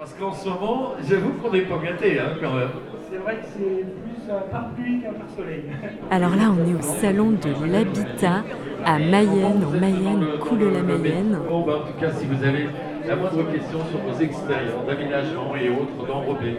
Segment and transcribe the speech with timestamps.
[0.00, 2.70] Parce qu'en ce moment, j'avoue qu'on n'est pas gâtés hein, quand même.
[3.10, 5.64] C'est vrai que c'est plus un par pluie qu'un par soleil.
[6.10, 8.42] Alors là, on est au salon de l'habitat
[8.86, 11.38] à Mayenne, en Mayenne, coule la Mayenne.
[11.46, 12.70] Bon, bah, en tout cas, si vous avez
[13.06, 16.56] la moindre question sur vos extérieurs d'aménagement et autres d'enrobés,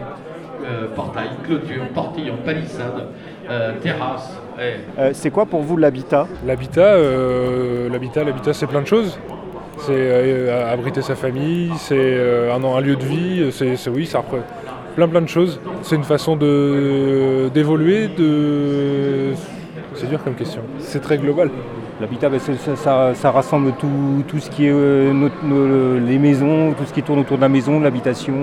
[0.64, 3.08] euh, portail, clôture, portillon, palissade,
[3.50, 4.38] euh, terrasse.
[4.60, 6.28] eh, Euh, c'est quoi pour vous l'habitat?
[6.46, 9.18] L'habitat, euh, l'habitat, l'habitat, c'est plein de choses.
[9.86, 14.18] C'est euh, abriter sa famille, c'est euh, un, un lieu de vie, c'est, oui, ça
[14.18, 14.46] représente
[14.94, 15.60] plein plein de choses.
[15.82, 19.32] C'est une façon de d'évoluer, de
[19.94, 20.60] c'est dur comme question.
[20.78, 21.50] C'est très global.
[22.00, 26.18] L'habitat, ben, ça, ça- ça rassemble tout, tout ce qui est euh, notre- nos- les
[26.18, 28.34] maisons, tout ce qui tourne autour de la maison, l'habitation,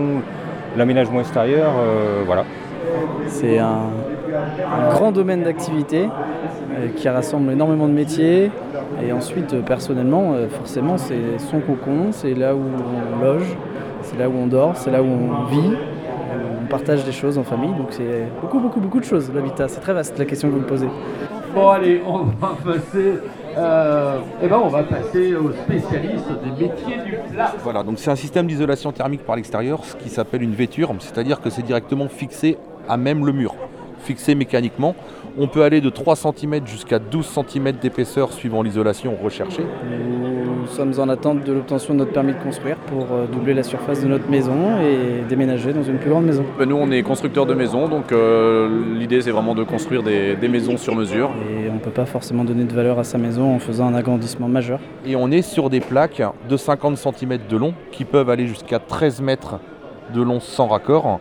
[0.77, 2.43] l'aménagement extérieur, euh, voilà.
[3.27, 3.81] C'est un,
[4.33, 8.51] un grand domaine d'activité euh, qui rassemble énormément de métiers.
[9.03, 13.55] Et ensuite, euh, personnellement, euh, forcément, c'est son cocon, c'est là où on loge,
[14.03, 15.73] c'est là où on dort, c'est là où on vit.
[16.61, 19.67] On partage des choses en famille, donc c'est beaucoup, beaucoup, beaucoup de choses, l'habitat.
[19.67, 20.87] C'est très vaste la question que vous me posez.
[21.55, 23.15] Bon, allez, on va passer.
[23.57, 27.53] euh, eh ben, on va passer aux spécialistes des métiers du plat.
[27.63, 31.41] Voilà, donc c'est un système d'isolation thermique par l'extérieur, ce qui s'appelle une vêture, c'est-à-dire
[31.41, 33.55] que c'est directement fixé à même le mur,
[34.09, 34.95] fixé mécaniquement.
[35.37, 39.61] On peut aller de 3 cm jusqu'à 12 cm d'épaisseur suivant l'isolation recherchée.
[40.61, 43.61] Nous sommes en attente de l'obtention de notre permis de construire pour euh, doubler la
[43.61, 46.43] surface de notre maison et déménager dans une plus grande maison.
[46.57, 50.35] Ben, Nous, on est constructeurs de maisons, donc euh, l'idée, c'est vraiment de construire des,
[50.35, 51.29] des maisons sur mesure.
[51.51, 53.93] Et on ne peut pas forcément donner de valeur à sa maison en faisant un
[53.93, 54.79] agrandissement majeur.
[55.05, 58.79] Et on est sur des plaques de 50 cm de long qui peuvent aller jusqu'à
[58.79, 59.59] 13 mètres
[60.15, 61.19] de long sans raccord,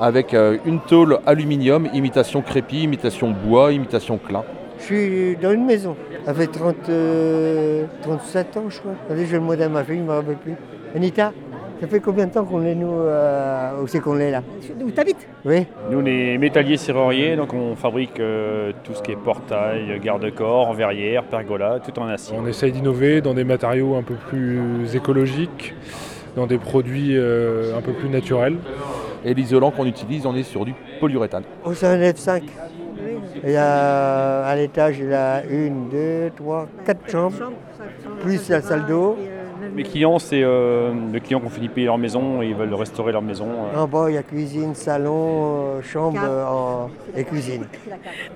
[0.00, 4.42] avec euh, une tôle aluminium, imitation crépi, imitation bois, imitation clin.
[4.78, 5.96] Je suis dans une maison.
[6.24, 8.92] Ça fait 30, euh, 37 ans, je crois.
[9.06, 10.54] Attendez, j'ai le mot à ma fille, je ne me rappelle plus.
[10.94, 11.32] Anita,
[11.80, 14.42] ça fait combien de temps qu'on est, nous, euh, où c'est qu'on est là
[14.80, 15.66] Où t'habites Oui.
[15.90, 20.72] Nous, on est métalliers serruriers, donc on fabrique euh, tout ce qui est portail, garde-corps,
[20.72, 22.36] verrière, pergola, tout en acier.
[22.40, 25.74] On essaye d'innover dans des matériaux un peu plus écologiques,
[26.36, 28.56] dans des produits euh, un peu plus naturels.
[29.24, 31.44] Et l'isolant qu'on utilise, on est sur du polyuréthane.
[31.64, 32.42] Oh, c'est un F5.
[33.42, 37.52] Il y a à l'étage, il y a une, deux, trois, quatre chambres,
[38.20, 39.16] plus la salle d'eau.
[39.74, 42.54] Mes clients, c'est euh, les clients qui ont fini de payer leur maison et ils
[42.54, 43.48] veulent restaurer leur maison.
[43.74, 43.78] euh.
[43.82, 45.16] En bas, il y a cuisine, salon,
[45.78, 47.66] euh, chambre euh, en- et cuisine.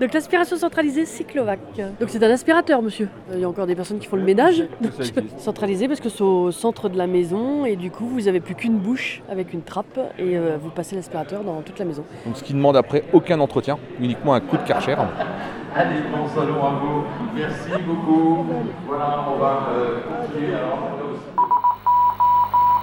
[0.00, 1.60] Donc l'aspiration centralisée Cyclovac.
[2.00, 3.08] Donc c'est un aspirateur, monsieur.
[3.32, 4.64] Il y a encore des personnes qui font le ménage.
[4.80, 4.92] Donc,
[5.38, 8.56] centralisé parce que c'est au centre de la maison et du coup vous avez plus
[8.56, 12.04] qu'une bouche avec une trappe et euh, vous passez l'aspirateur dans toute la maison.
[12.26, 14.96] Donc, ce qui demande après aucun entretien, uniquement un coup de karcher.
[15.76, 17.04] Allez, bon salon à vous.
[17.36, 18.44] Merci beaucoup.
[18.88, 20.54] Voilà, on va euh, continuer.
[20.54, 20.78] Alors,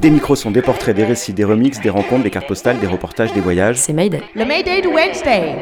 [0.00, 2.86] Des micros sont des portraits, des récits, des remixes, des rencontres, des cartes postales, des
[2.86, 3.76] reportages, des voyages.
[3.76, 4.22] C'est Mayday.
[4.34, 5.56] Le Mayday de Wednesday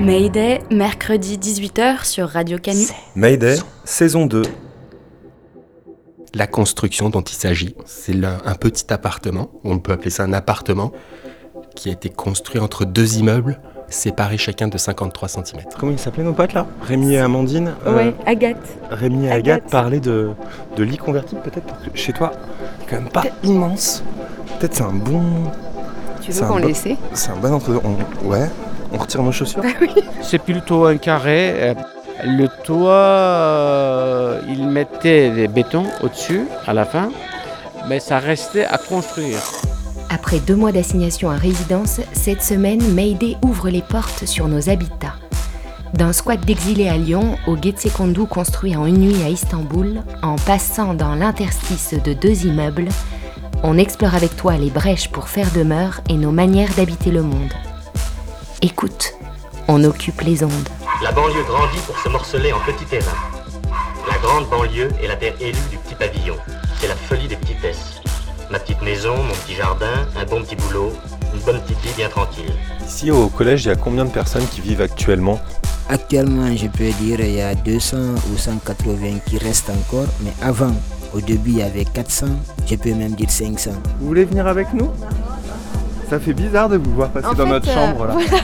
[0.00, 2.84] Mayday, mercredi 18h sur Radio Canu.
[3.16, 4.42] Mayday, saison 2.
[6.34, 10.92] La construction dont il s'agit, c'est un petit appartement, on peut appeler ça un appartement,
[11.74, 15.62] qui a été construit entre deux immeubles, séparés chacun de 53 cm.
[15.78, 16.66] Comment ils s'appelaient nos potes là?
[16.82, 18.78] Rémi et Amandine euh, Ouais, Agathe.
[18.90, 20.30] Rémi et Agathe, parlaient de,
[20.76, 22.32] de lit convertible peut-être parce que chez toi,
[22.88, 24.02] quand même pas immense.
[24.58, 25.22] Peut-être c'est un bon.
[26.20, 28.48] Tu veux un qu'on bon- l'essaie C'est un bon entre on, Ouais,
[28.92, 29.62] on retire nos chaussures.
[30.22, 31.54] C'est plutôt un carré.
[31.56, 31.74] euh,
[32.24, 37.10] Le toit, euh, il mettait des bétons au-dessus à la fin,
[37.88, 39.38] mais ça restait à construire.
[40.10, 45.14] Après deux mois d'assignation à résidence, cette semaine, Mayday ouvre les portes sur nos habitats.
[45.94, 50.94] D'un squat d'exilés à Lyon au Getsekondu construit en une nuit à Istanbul, en passant
[50.94, 52.88] dans l'interstice de deux immeubles,
[53.62, 57.52] on explore avec toi les brèches pour faire demeure et nos manières d'habiter le monde.
[58.62, 59.14] Écoute,
[59.66, 60.68] on occupe les ondes.
[61.02, 63.10] La banlieue grandit pour se morceler en petits terrains.
[64.08, 66.36] La grande banlieue est la terre élue du petit pavillon.
[66.80, 68.00] C'est la folie des petitesses.
[68.50, 70.92] Ma petite maison, mon petit jardin, un bon petit boulot,
[71.38, 72.52] une bonne petite vie bien tranquille.
[72.86, 75.38] Ici au collège, il y a combien de personnes qui vivent actuellement?
[75.88, 77.96] Actuellement, je peux dire il y a 200
[78.32, 80.72] ou 180 qui restent encore, mais avant,
[81.14, 82.26] au début, il y avait 400,
[82.66, 83.70] je peux même dire 500.
[84.00, 84.90] Vous voulez venir avec nous?
[86.10, 88.14] Ça fait bizarre de vous voir passer En dans fait, notre euh, chambre là.
[88.14, 88.42] voilà.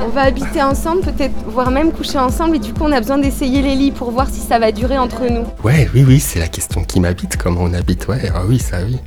[0.00, 3.18] On va habiter ensemble, peut-être, voire même coucher ensemble, et du coup, on a besoin
[3.18, 5.44] d'essayer les lits pour voir si ça va durer entre nous.
[5.62, 8.78] Ouais, oui, oui, c'est la question qui m'habite, comment on habite, ouais, ah oui, ça
[8.84, 8.98] oui.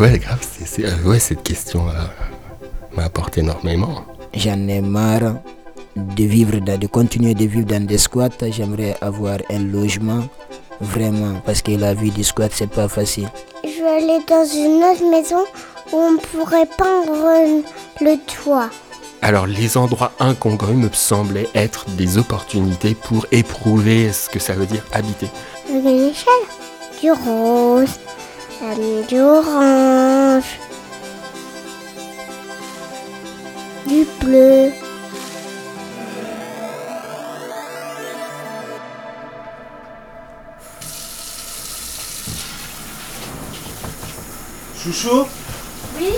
[0.00, 1.92] Ouais, grave, c'est, c'est- euh, ouais, cette question euh,
[2.96, 4.02] m'apporte énormément.
[4.34, 5.34] J'en ai marre
[5.96, 8.30] de vivre, dans- de continuer de vivre dans des squats.
[8.50, 10.22] J'aimerais avoir un logement,
[10.80, 13.28] vraiment, parce que la vie du squat, c'est pas facile.
[13.62, 15.44] Je vais aller dans une autre maison
[15.92, 17.62] où on pourrait peindre
[18.00, 18.70] le toit.
[19.22, 24.64] Alors, les endroits incongrus me semblaient être des opportunités pour éprouver ce que ça veut
[24.64, 25.26] dire habiter.
[25.68, 26.46] Avec une échelle.
[27.02, 27.98] Du rose,
[28.62, 30.58] euh, du orange,
[33.86, 34.72] du bleu.
[44.82, 45.26] Chouchou
[45.98, 46.08] Oui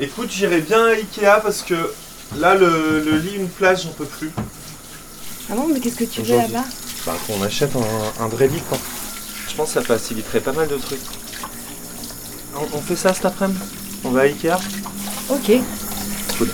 [0.00, 1.92] Écoute, j'irai bien à Ikea parce que
[2.36, 4.30] là, le, le lit, une place, j'en peux plus.
[5.50, 6.52] Ah bon, mais qu'est-ce que tu veux Aujourd'hui.
[6.52, 6.66] là-bas?
[7.06, 8.76] Bah, qu'on achète un, un vrai lit, quoi.
[9.48, 11.00] Je pense que ça faciliterait pas mal de trucs.
[12.58, 13.58] On, on fait ça cet après-midi
[14.04, 14.56] On va à Ikea
[15.28, 15.52] Ok.
[16.38, 16.48] Cool.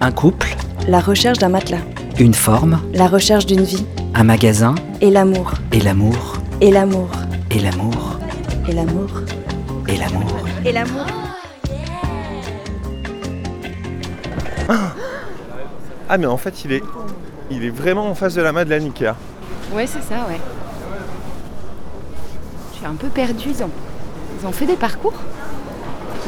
[0.00, 0.54] Un couple,
[0.88, 1.78] La recherche d'un matelas.
[2.18, 3.86] une forme, La recherche d'une vie.
[4.14, 5.52] un magasin, Et l'amour.
[5.72, 7.08] et l'amour, Et l'amour.
[7.50, 8.18] et l'amour,
[8.68, 9.10] Et l'amour.
[9.88, 10.36] et l'amour.
[10.64, 11.06] Et l'amour.
[16.08, 16.82] Ah, mais en fait, il est,
[17.50, 19.14] il est vraiment en face de la Madeleine Ikea.
[19.72, 20.38] Ouais, c'est ça, ouais.
[22.84, 23.48] Un peu perdue.
[23.48, 23.70] Ils ont,
[24.40, 25.14] ils ont fait des parcours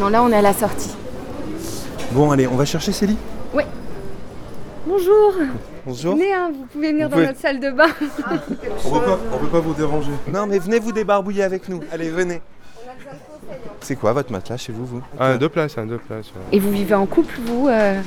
[0.00, 0.90] Non, là, on est à la sortie.
[2.12, 3.18] Bon, allez, on va chercher ces lits
[3.52, 3.66] Ouais.
[4.86, 5.34] Bonjour.
[5.84, 6.14] Bonjour.
[6.14, 7.88] Venez, hein, vous pouvez venir Vous dans pouvez- notre salle de bain.
[8.84, 10.12] On peut pas, on peut pas vous déranger.
[10.32, 11.80] Non, mais venez vous débarbouiller avec nous.
[11.92, 12.40] Allez, venez.
[13.80, 15.02] C'est quoi votre matelas chez vous, vous?
[15.20, 16.26] Un deux places, un deux places.
[16.26, 16.56] ouais.
[16.56, 18.00] Et vous vivez en couple, vous euh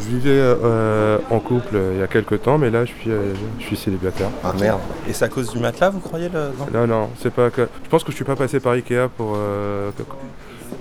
[0.00, 3.10] Je vivais euh, en couple euh, il y a quelques temps, mais là je suis,
[3.10, 4.28] euh, je suis célibataire.
[4.42, 4.80] Ah merde.
[5.08, 6.40] Et c'est à cause du matelas, vous croyez le...
[6.72, 6.80] non?
[6.80, 7.68] Non, non, c'est pas que.
[7.84, 9.90] Je pense que je suis pas passé par Ikea pour euh,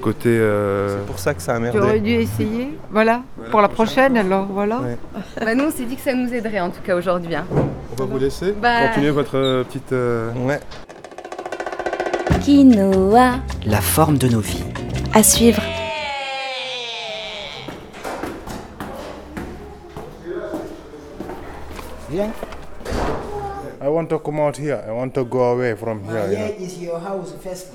[0.02, 0.30] côté.
[0.30, 1.80] euh, C'est pour ça que ça a Tu merdé.
[1.80, 2.78] aurais dû essayer.
[2.92, 3.22] Voilà.
[3.52, 4.80] Pour la prochaine, alors voilà.
[4.82, 4.98] Ouais.
[5.40, 7.36] Bah, nous, on s'est dit que ça nous aiderait, en tout cas, aujourd'hui.
[7.36, 7.46] hein.
[7.92, 9.94] On va vous laisser Bah- continuer votre euh, petite.
[9.94, 10.60] euh, Ouais.
[12.42, 13.36] Quinoa.
[13.66, 14.64] La forme de nos vies.
[15.14, 15.62] À suivre.
[22.14, 22.36] Viens.
[23.82, 24.84] I want to come out here.
[24.88, 26.32] I want to go away from here.
[26.32, 26.46] you know.
[26.66, 27.68] is your house first.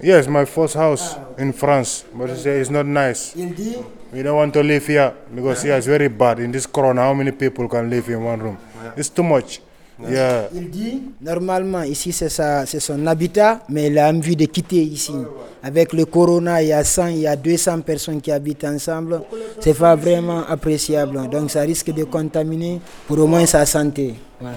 [0.00, 3.34] Yes, my first house ah, in France, but it's, it's not nice.
[3.34, 6.38] Dit We don't want to live here because here it's very bad.
[6.38, 8.58] In this corona, how many people can live in one room?
[8.96, 9.60] It's too much.
[10.08, 10.48] Yeah.
[10.54, 14.82] Il dit, normalement, ici c'est sa- c'est son habitat, mais il a envie de quitter
[14.82, 15.12] ici.
[15.62, 19.20] Avec le corona, il y a 100, il y a 200 personnes qui habitent ensemble.
[19.60, 21.28] C'est pas vraiment appréciable.
[21.30, 24.14] Donc ça risque de contaminer pour au moins sa santé.
[24.40, 24.56] Voilà.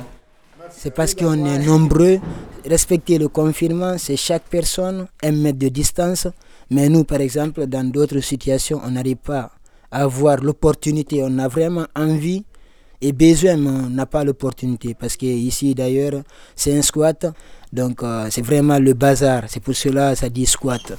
[0.72, 2.20] C'est parce qu'on est nombreux.
[2.66, 6.28] Respecter le confinement, c'est chaque personne un mètre de distance.
[6.70, 9.52] Mais nous, par exemple, dans d'autres situations, on n'arrive pas
[9.92, 11.22] à avoir l'opportunité.
[11.22, 12.44] On a vraiment envie
[13.04, 13.14] et
[13.46, 14.94] on n'a pas l'opportunité.
[14.94, 16.24] Parce que ici, d'ailleurs,
[16.56, 17.26] c'est un squat.
[17.72, 19.44] Donc, euh, c'est vraiment le bazar.
[19.48, 20.94] C'est pour cela que ça dit squat.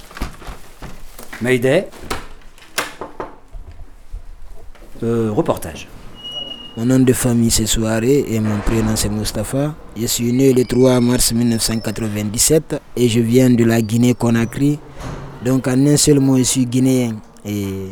[1.41, 1.87] Mayday.
[5.03, 5.87] Euh, reportage.
[6.77, 9.73] Mon nom de famille c'est Soirée et mon prénom c'est Mustapha.
[9.95, 14.77] Je suis né le 3 mars 1997 et je viens de la Guinée-Conakry.
[15.45, 17.15] Donc en un seul mot je suis guinéen
[17.45, 17.87] et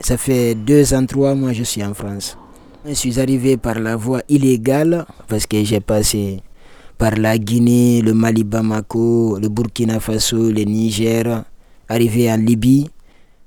[0.00, 2.36] ça fait deux ans, trois mois que je suis en France.
[2.88, 6.40] Je suis arrivé par la voie illégale parce que j'ai passé
[6.96, 11.44] par la Guinée, le Mali Bamako, le Burkina Faso, le Niger,
[11.88, 12.88] arrivé en Libye.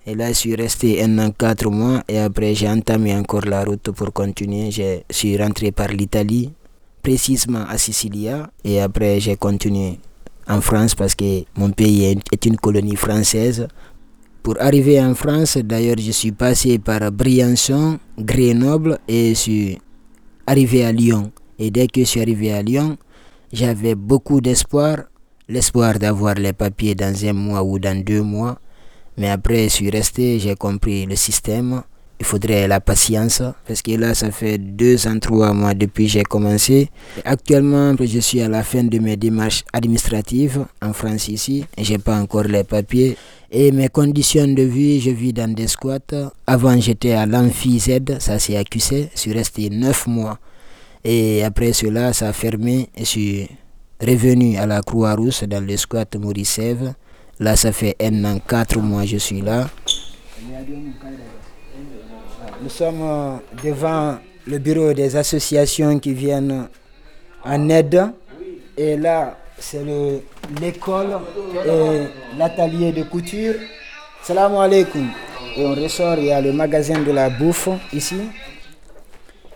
[0.05, 2.03] Et là, je suis resté un an, quatre mois.
[2.07, 4.69] Et après, j'ai entamé encore la route pour continuer.
[4.71, 6.51] Je suis rentré par l'Italie,
[7.03, 8.49] précisément à Sicilia.
[8.63, 9.99] Et après, j'ai continué
[10.47, 13.67] en France parce que mon pays est- une colonie française.
[14.43, 19.77] Pour arriver en France, d'ailleurs, je suis passé par Briançon, Grenoble et je suis
[20.47, 21.31] arrivé à Lyon.
[21.59, 22.97] Et dès que je suis arrivé à Lyon,
[23.53, 24.97] j'avais beaucoup d'espoir.
[25.47, 28.57] L'espoir d'avoir les papiers dans un mois ou dans deux mois.
[29.17, 31.83] Mais après, je suis resté, j'ai compris le système.
[32.21, 36.11] Il faudrait la patience parce que là, ça fait deux ans, trois mois depuis que
[36.11, 36.91] j'ai commencé.
[37.25, 41.65] Actuellement, je suis à la fin de mes démarches administratives en France ici.
[41.79, 43.17] J'ai pas encore les papiers.
[43.49, 45.97] Et mes conditions de vie, je vis dans des squats.
[46.45, 49.09] Avant, j'étais à l'Amphi Z, ça c'est accusé.
[49.15, 50.37] Je suis resté neuf mois.
[51.03, 52.89] Et après cela, ça a fermé.
[52.95, 53.49] Je suis
[53.99, 56.59] revenu à la Croix-Rousse dans le squat Maurice.
[57.39, 59.67] Là, ça fait un an, quatre mois, je suis là.
[62.61, 66.67] Nous sommes euh, devant le bureau des associations qui viennent
[67.43, 68.01] en aide.
[68.77, 70.21] Et là, c'est le-
[70.61, 71.17] l'école
[71.65, 72.03] et
[72.37, 73.55] l'atelier de couture.
[74.23, 75.07] Salam alaikum.
[75.57, 78.15] Et on ressort, il y a le magasin de la bouffe ici.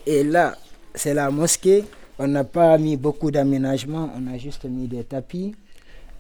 [0.06, 0.56] Et là,
[0.94, 1.84] c'est la mosquée.
[2.18, 5.54] On n'a pas mis beaucoup d'aménagement, on a juste mis des tapis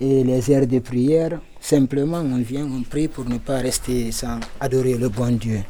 [0.01, 1.39] et les aires de prière.
[1.61, 5.61] Simplement, on vient, on prie pour ne pas rester sans adorer le bon Dieu.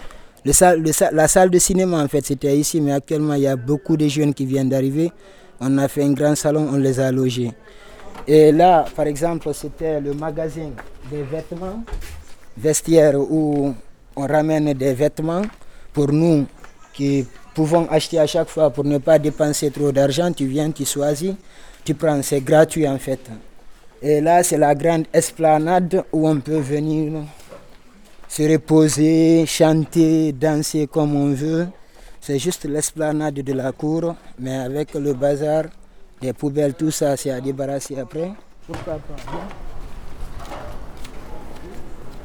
[0.45, 3.55] Le le la salle de cinéma, en fait, c'était ici, mais actuellement, il y a
[3.55, 5.11] beaucoup de jeunes qui viennent d'arriver.
[5.59, 7.51] On a fait un grand salon, on les a logés.
[8.27, 10.69] Et là, par exemple, c'était le magasin
[11.09, 11.83] des vêtements,
[12.55, 13.73] vestiaires où
[14.15, 15.41] on ramène des vêtements
[15.91, 16.45] pour nous
[16.93, 17.25] qui
[17.55, 20.31] pouvons acheter à chaque fois pour ne pas dépenser trop d'argent.
[20.31, 21.33] Tu viens, tu choisis,
[21.83, 23.21] tu prends, c'est gratuit en fait.
[23.99, 27.23] Et là, c'est la grande esplanade où on peut venir
[28.35, 31.67] se reposer, chanter, danser comme on veut.
[32.19, 35.63] C'est juste l'esplanade de la cour, mais avec le bazar,
[36.21, 38.33] les poubelles, tout ça, c'est à débarrasser après.
[38.67, 39.39] Pourquoi pas hein?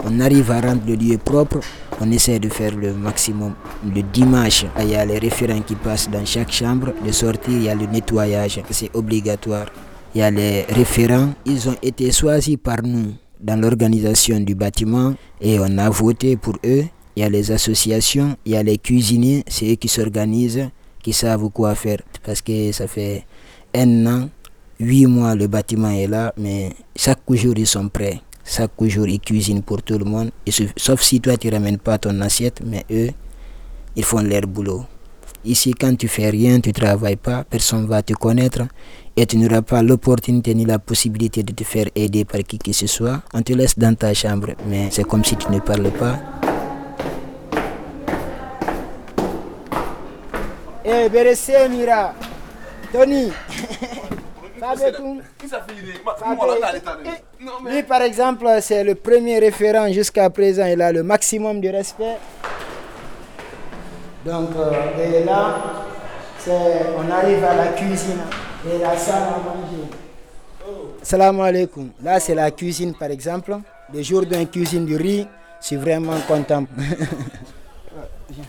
[0.04, 1.60] On arrive à rendre le lieu propre,
[2.00, 3.54] on essaie de faire le maximum.
[3.84, 6.92] Le dimanche, il y a les référents qui passent dans chaque chambre.
[7.06, 9.66] De sortir, il y a le nettoyage, c'est obligatoire.
[10.16, 15.14] Il y a les référents, ils ont été choisis par nous dans l'organisation du bâtiment
[15.40, 16.84] et on a voté pour eux.
[17.16, 20.68] Il y a les associations, il y a les cuisiniers, c'est eux qui s'organisent,
[21.02, 21.98] qui savent quoi faire.
[22.24, 23.24] Parce que ça fait
[23.74, 24.28] un an,
[24.78, 28.20] huit mois, le bâtiment est là, mais chaque jour ils sont prêts.
[28.44, 30.30] Chaque jour ils cuisinent pour tout le monde.
[30.76, 33.10] Sauf- si toi tu ramènes pas ton assiette, mais eux,
[33.96, 34.84] ils font leur boulot.
[35.44, 38.62] Ici, quand tu fais rien, tu travailles pas, personne va te connaître
[39.16, 42.72] et tu n'auras pas l'opportunité ni la possibilité de te faire aider par qui que
[42.72, 43.20] ce soit.
[43.34, 46.16] On te laisse dans ta chambre, mais c'est comme si tu ne parles pas.
[50.84, 52.14] Eh, Beressé, Mira.
[52.92, 53.30] Tony.
[54.62, 54.92] Eh,
[57.70, 60.66] Lui, par exemple, c'est le premier référent jusqu'à présent.
[60.66, 62.18] Il a le maximum de respect.
[64.26, 65.56] Donc, euh, et là,
[66.48, 68.20] on arrive à la cuisine
[68.66, 69.88] et la salle à manger.
[71.02, 71.90] Salam alaikum.
[72.02, 73.56] Là, c'est la cuisine, par exemple.
[73.92, 75.26] Le jour d'une cuisine du riz,
[75.60, 76.64] je suis vraiment content.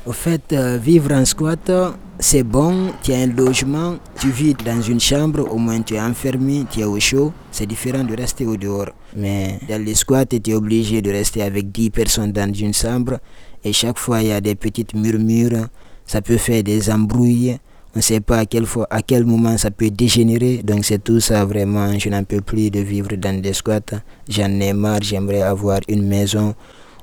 [0.05, 1.71] Au fait, euh, vivre en squat,
[2.19, 6.01] c'est bon, tu as un logement, tu vis dans une chambre, au moins tu es
[6.01, 7.33] enfermé, tu es au chaud.
[7.51, 8.89] C'est différent de rester au dehors.
[9.15, 13.17] Mais dans les squats, tu es obligé de rester avec 10 personnes dans une chambre.
[13.63, 15.67] Et chaque fois, il y a des petites murmures.
[16.05, 17.57] Ça peut faire des embrouilles.
[17.93, 20.61] On ne sait pas à quelle, fois, à quel moment ça peut dégénérer.
[20.63, 21.97] Donc c'est tout ça vraiment.
[21.99, 23.81] Je n'en peux plus de vivre dans des squats.
[24.29, 25.01] J'en ai marre.
[25.01, 26.55] J'aimerais avoir une maison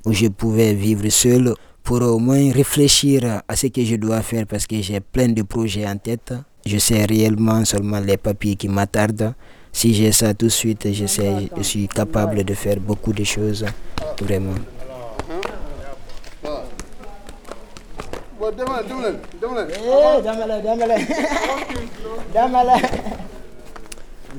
[0.06, 4.46] où je pouvais vivre seul pour au moins réfléchir à ce que je dois faire
[4.46, 6.32] parce que j'ai plein de projets en tête.
[6.64, 9.34] Je sais réellement seulement les papiers qui m'attardent.
[9.72, 13.24] Si j'ai ça tout de suite, je, sais, je suis capable de faire beaucoup de
[13.24, 13.66] choses.
[14.22, 14.54] Vraiment.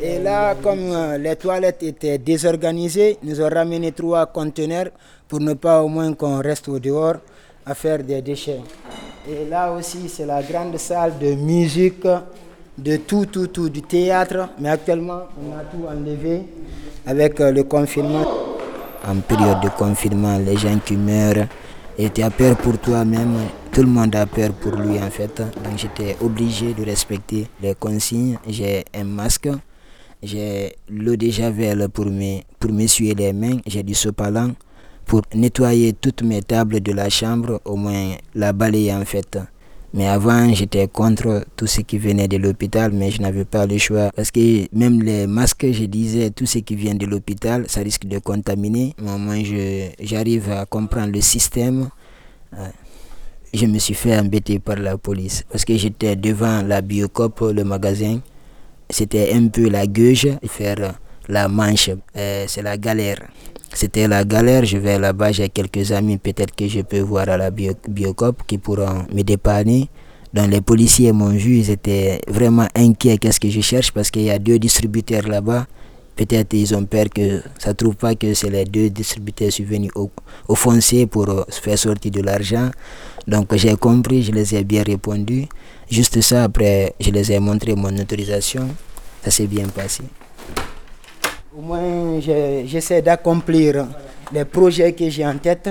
[0.02, 4.88] Et là, comme euh, les toilettes étaient désorganisées, nous avons ramené trois conteneurs
[5.28, 7.16] pour ne pas au moins qu'on reste au dehors
[7.66, 8.62] à faire des déchets.
[9.30, 12.08] Et là aussi, c'est la grande salle de musique,
[12.78, 14.50] de tout, tout, tout, du théâtre.
[14.60, 16.44] Mais actuellement, on a tout enlevé
[17.06, 18.26] avec euh, le confinement.
[19.06, 21.48] En période de confinement, les gens qui meurent,
[21.98, 23.36] et tu as peur pour toi-même,
[23.72, 25.38] tout le monde a peur pour lui en fait.
[25.38, 28.38] Donc j'étais obligé de respecter les consignes.
[28.48, 29.50] J'ai un masque,
[30.24, 34.54] j'ai l'eau de javel pour me- pour m'essuyer les mains, j'ai du sopalin
[35.06, 39.40] pour nettoyer toutes mes tables de la chambre, au moins la balayer en fait.
[39.92, 43.80] Mais avant, j'étais contre tout ce qui venait de l'hôpital, mais je n'avais pas le
[43.80, 44.12] choix.
[44.16, 48.06] Parce que même les masques, je disais, tout ce qui vient de l'hôpital, ça risque
[48.06, 48.94] de contaminer.
[49.02, 49.42] Mais au moins,
[50.00, 51.90] j'arrive à comprendre le système.
[53.54, 55.44] Je me suis fait embêter par la police.
[55.52, 58.20] Parce que j'étais devant la Biocop, le magasin.
[58.90, 60.96] C'était un peu la gueule, faire
[61.28, 61.90] la manche.
[62.16, 63.22] Euh, C'est la galère.
[63.74, 64.66] c'était la galère.
[64.66, 68.44] Je vais là-bas, j'ai quelques amis, peut-être que je peux voir à la bio, Biocop
[68.48, 69.90] qui pourront me dépanner.
[70.34, 73.18] Donc les policiers m'ont vu, ils étaient vraiment inquiets.
[73.18, 73.92] Qu'est-ce que je cherche?
[73.92, 75.66] Parce qu'il y a deux distributeurs là-bas.
[76.16, 79.64] Peut-être ils ont peur que ça ne trouve pas que c'est les deux distributeurs sont
[79.64, 80.10] venus au,
[80.48, 82.70] au foncier pour euh, faire sortir de l'argent.
[83.30, 85.48] Donc j'ai compris, je les ai bien répondu.
[85.88, 88.68] Juste ça, après, je les ai montré mon autorisation.
[89.24, 90.04] Ça s'est bien passé.
[91.56, 93.86] Au moins, j'essaie d'accomplir
[94.34, 95.70] les projets que j'ai en tête.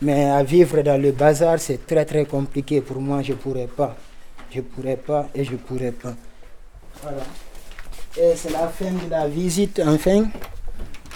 [0.00, 3.20] Mais à vivre dans le bazar, c'est très très compliqué pour moi.
[3.20, 3.94] Je ne pourrais pas.
[4.50, 6.14] Je ne pourrais pas et je ne pourrais pas.
[7.02, 7.22] Voilà.
[8.16, 10.24] Et c'est la fin de la visite, enfin.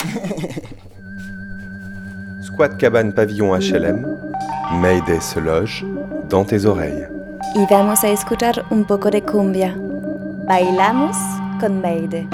[2.58, 4.04] Squat cabane pavillon HLM,
[4.80, 5.84] Mayday se loge
[6.28, 7.06] dans tes oreilles.
[7.54, 9.76] Y vamos a escuchar un poco de cumbia.
[10.44, 11.16] Bailamos
[11.60, 12.26] con Mayday.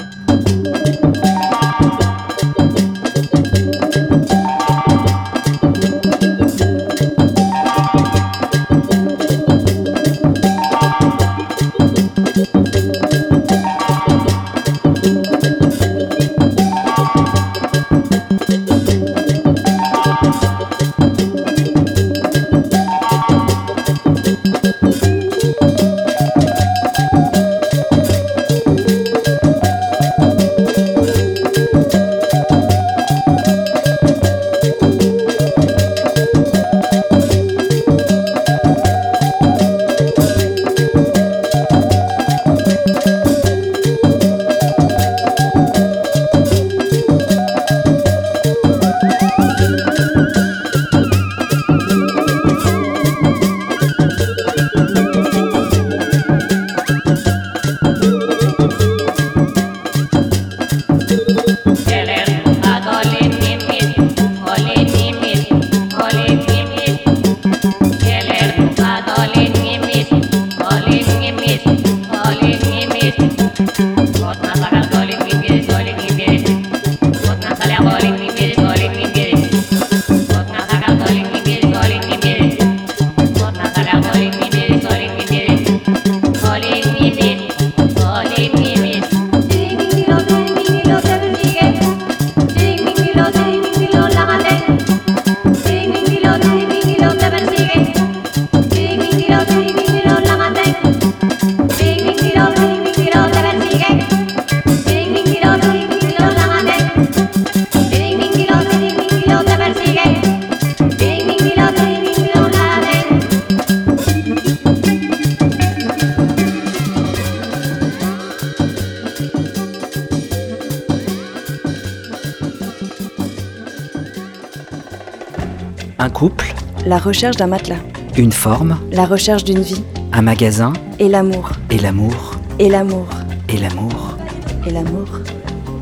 [127.05, 127.77] Recherche d'un matelas.
[128.17, 129.83] une forme, La recherche d'une vie.
[130.11, 131.51] un magasin, Et l'amour.
[131.69, 133.07] et l'amour, Et l'amour.
[133.49, 134.17] et l'amour,
[134.65, 135.07] Et l'amour.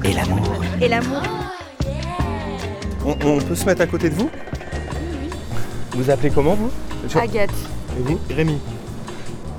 [0.04, 0.40] et l'amour.
[0.82, 1.22] Et l'amour.
[3.06, 4.30] On, on peut se mettre à côté de vous?
[5.96, 6.70] Vous appelez comment vous?
[7.18, 7.52] Agathe.
[7.98, 8.58] Et vous Rémi?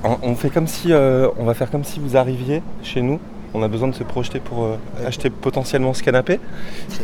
[0.03, 3.19] On, on fait comme si, euh, on va faire comme si vous arriviez chez nous.
[3.55, 6.41] On a besoin de se projeter pour euh, acheter potentiellement ce canapé.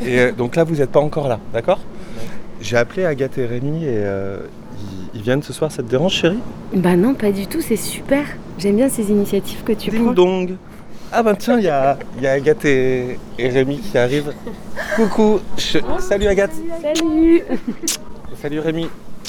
[0.05, 1.79] Et euh, donc là, vous n'êtes pas encore là, d'accord?
[2.61, 4.39] J'ai appelé Agathe et Rémi et euh,
[5.15, 5.73] ils, ils viennent ce soir.
[5.73, 6.39] Ça te dérange, chérie?
[6.75, 8.25] Bah non, pas du tout, c'est super.
[8.59, 10.13] J'aime bien ces initiatives que tu Ding prends.
[10.13, 10.57] dong
[11.13, 14.33] Ah ben tiens, il y a, il y a Agathe et, et Rémi qui arrivent.
[14.97, 17.43] Coucou je- Salut Agathe Salut
[18.41, 18.87] Salut Rémi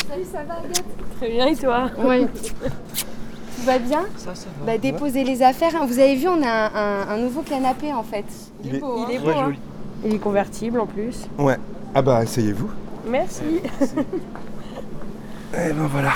[0.09, 0.83] Salut, ça va Agathe?
[1.17, 1.89] Très bien et toi?
[2.03, 2.25] Oui.
[2.25, 4.01] Tout va bien?
[4.17, 5.71] Ça, ça Bah déposez les affaires.
[5.75, 5.85] hein.
[5.87, 8.25] Vous avez vu, on a un, un- un nouveau canapé en fait.
[8.65, 9.05] Il est- beau.
[9.09, 9.45] Il est beau, hein.
[9.45, 9.59] joli.
[10.05, 11.27] Il est convertible en plus.
[11.37, 11.57] Ouais.
[11.95, 12.69] Ah bah essayez-vous.
[13.07, 13.43] Merci.
[15.53, 16.13] Et ben voilà.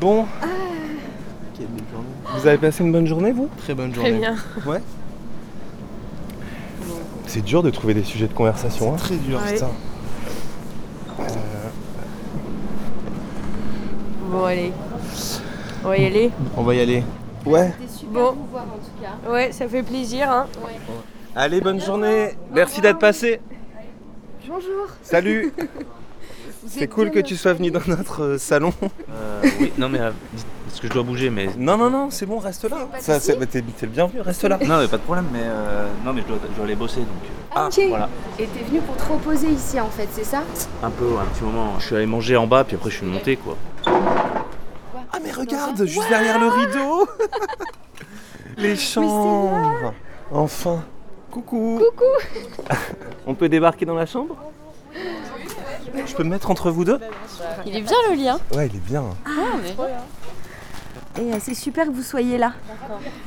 [0.00, 0.26] Bon.
[2.34, 3.48] Vous avez passé une bonne journée, vous?
[3.58, 4.36] Très bonne Très bien.
[4.66, 4.80] Ouais.
[7.26, 8.92] C'est dur de trouver des sujets de conversation.
[8.92, 8.96] hein.
[8.96, 9.56] très dur, Ouais.
[9.56, 9.70] ça.
[11.20, 11.22] Euh,
[14.30, 14.72] Bon, allez.
[15.84, 17.02] On va y aller on va y aller.
[17.44, 17.72] Ouais.
[18.10, 18.32] Bon.
[18.32, 19.30] vous voir en tout cas.
[19.30, 20.30] Ouais, ça fait plaisir.
[20.30, 20.46] Hein.
[21.34, 22.30] Allez, bonne journée.
[22.52, 23.40] Merci d'être passé.
[24.48, 24.86] Bonjour.
[25.02, 25.52] Salut.
[26.68, 28.72] C'est cool que tu sois venu dans notre euh, salon.
[28.82, 30.10] Euh, oui, non mais euh,
[30.66, 31.48] parce que je dois bouger, mais.
[31.56, 32.88] Non, non, non, c'est bon, reste là.
[32.98, 34.58] Ça, c'est- bah, T'es t'es le bienvenu, reste là.
[34.66, 37.00] Non, mais pas de problème, mais euh, non, mais je dois, je dois aller bosser
[37.00, 37.08] donc.
[37.08, 37.80] euh, Ah, ok.
[37.88, 38.08] Voilà,
[38.40, 40.42] Et t'es venu pour te reposer ici en fait, c'est ça?
[40.82, 41.78] Un peu, ouais, un petit moment.
[41.78, 43.56] Je suis allé manger en bas, puis après je suis monté quoi.
[43.86, 47.08] Ah mais regarde, juste derrière le rideau.
[48.56, 49.94] Les chambres.
[50.32, 50.82] Enfin.
[51.36, 51.82] Coucou.
[51.90, 52.74] Coucou.
[53.26, 54.36] On peut débarquer dans la chambre?
[54.94, 56.98] Je peux me mettre entre vous deux?
[57.66, 58.38] Il est bien le lien.
[58.54, 59.04] Ouais, il est bien.
[59.26, 61.22] Ah, mais...
[61.22, 62.54] Et euh, c'est super que vous soyez là.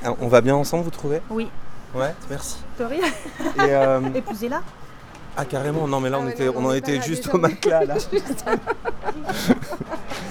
[0.04, 1.22] Ah, On va bien ensemble, vous trouvez?
[1.30, 1.50] Oui.
[1.94, 2.58] Ouais, merci.
[2.80, 3.06] De rien?
[3.06, 4.64] Et euh, Épousez-la.
[5.38, 7.96] Ah, carrément, non, mais là, on, était, on en était juste au matelas, là.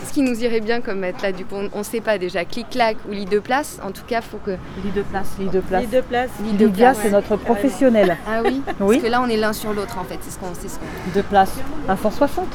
[0.06, 2.96] Ce qui nous irait bien comme là, du coup, on ne sait pas déjà, clic-clac
[3.08, 3.78] ou lit de place.
[3.84, 4.52] En tout cas, faut que.
[4.84, 5.82] Lit de place, lit de place.
[5.82, 6.30] Lit de place.
[6.42, 6.98] Lit de Lydia, place.
[7.02, 8.16] c'est notre professionnelle.
[8.26, 8.96] Ah oui Oui.
[8.96, 10.18] Parce que là, on est l'un sur l'autre en fait.
[10.22, 10.52] C'est ce qu'on.
[10.58, 11.52] c'est ce qu'on- De place.
[11.88, 12.46] Un 160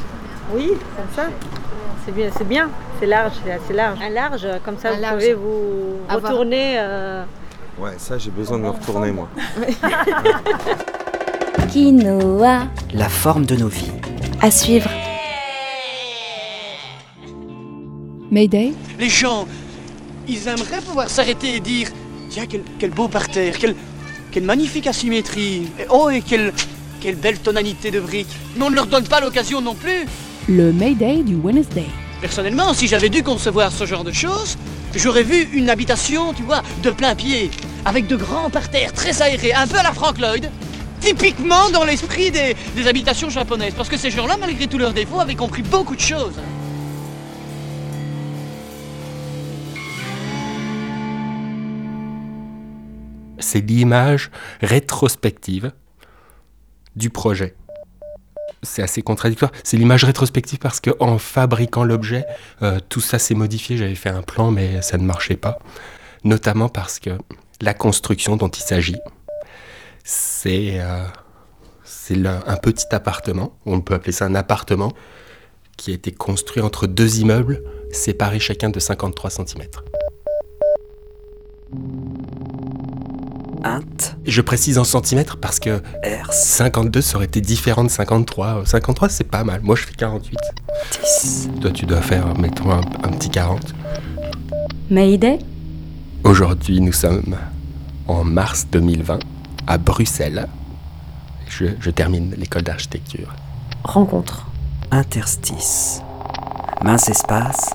[0.53, 1.29] Oui, comme ça.
[2.05, 2.69] C'est bien, c'est bien.
[2.99, 3.99] C'est large, c'est assez large.
[4.03, 5.13] Un large, comme ça, Un vous large.
[5.15, 6.75] pouvez vous retourner.
[6.77, 7.23] euh,
[7.79, 9.27] Ouais, ça, j'ai besoin de me retourner, moi.
[11.73, 12.67] Quinoa.
[12.93, 13.89] La forme de nos vies.
[14.43, 14.91] À suivre.
[18.29, 18.73] Mayday?
[18.99, 19.47] Les gens,
[20.27, 21.87] ils aimeraient pouvoir s'arrêter et dire
[22.29, 23.75] Tiens, quel, quel beau parterre, quelle,
[24.29, 26.53] quelle magnifique asymétrie, et oh, et quelle,
[27.01, 28.27] quelle belle tonalité de briques.
[28.55, 30.05] Mais on ne leur donne pas l'occasion non plus.
[30.47, 31.87] Le Mayday du Wednesday.
[32.21, 34.59] Personnellement, si j'avais dû concevoir ce genre de choses,
[34.93, 37.49] j'aurais vu une habitation, tu vois, de plein pied,
[37.83, 40.51] avec de grands parterres très aérés, un peu à la Frank Lloyd,
[41.03, 43.73] typiquement dans l'esprit des, des habitations japonaises.
[43.75, 46.39] Parce que ces gens-là, malgré tous leurs défauts, avaient compris beaucoup de choses.
[53.43, 55.73] c'est l'image rétrospective
[56.95, 57.55] du projet.
[58.63, 59.51] C'est assez contradictoire.
[59.63, 62.25] C'est l'image rétrospective parce que en fabriquant l'objet,
[62.61, 63.77] euh, tout ça s'est modifié.
[63.77, 65.59] J'avais fait un plan, mais ça ne marchait pas.
[66.23, 67.11] Notamment parce que
[67.61, 68.97] la construction dont il s'agit,
[70.03, 71.05] c'est euh,
[72.45, 73.57] un petit appartement.
[73.65, 74.91] On peut appeler ça un appartement
[75.77, 79.63] qui a été construit entre deux immeubles séparés chacun de 53 cm.
[84.25, 85.81] Je précise en centimètres parce que
[86.31, 88.47] 52 ça aurait été différent de 53.
[88.47, 89.61] Euh, 53 c'est pas mal.
[89.61, 90.37] Moi je fais 48.
[91.61, 93.73] Toi tu dois faire, mettons, un, un petit 40.
[94.89, 95.39] Mayday?
[96.23, 97.35] Aujourd'hui nous sommes
[98.07, 99.19] en mars 2020
[99.67, 100.47] à Bruxelles.
[101.47, 103.33] Je, je termine l'école d'architecture.
[103.83, 104.47] Rencontre.
[104.91, 106.01] Interstice.
[106.83, 107.73] Mince espace.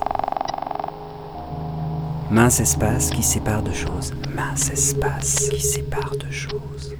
[2.31, 4.13] Mince espace qui sépare deux choses.
[4.35, 6.95] Mince espace qui sépare deux choses.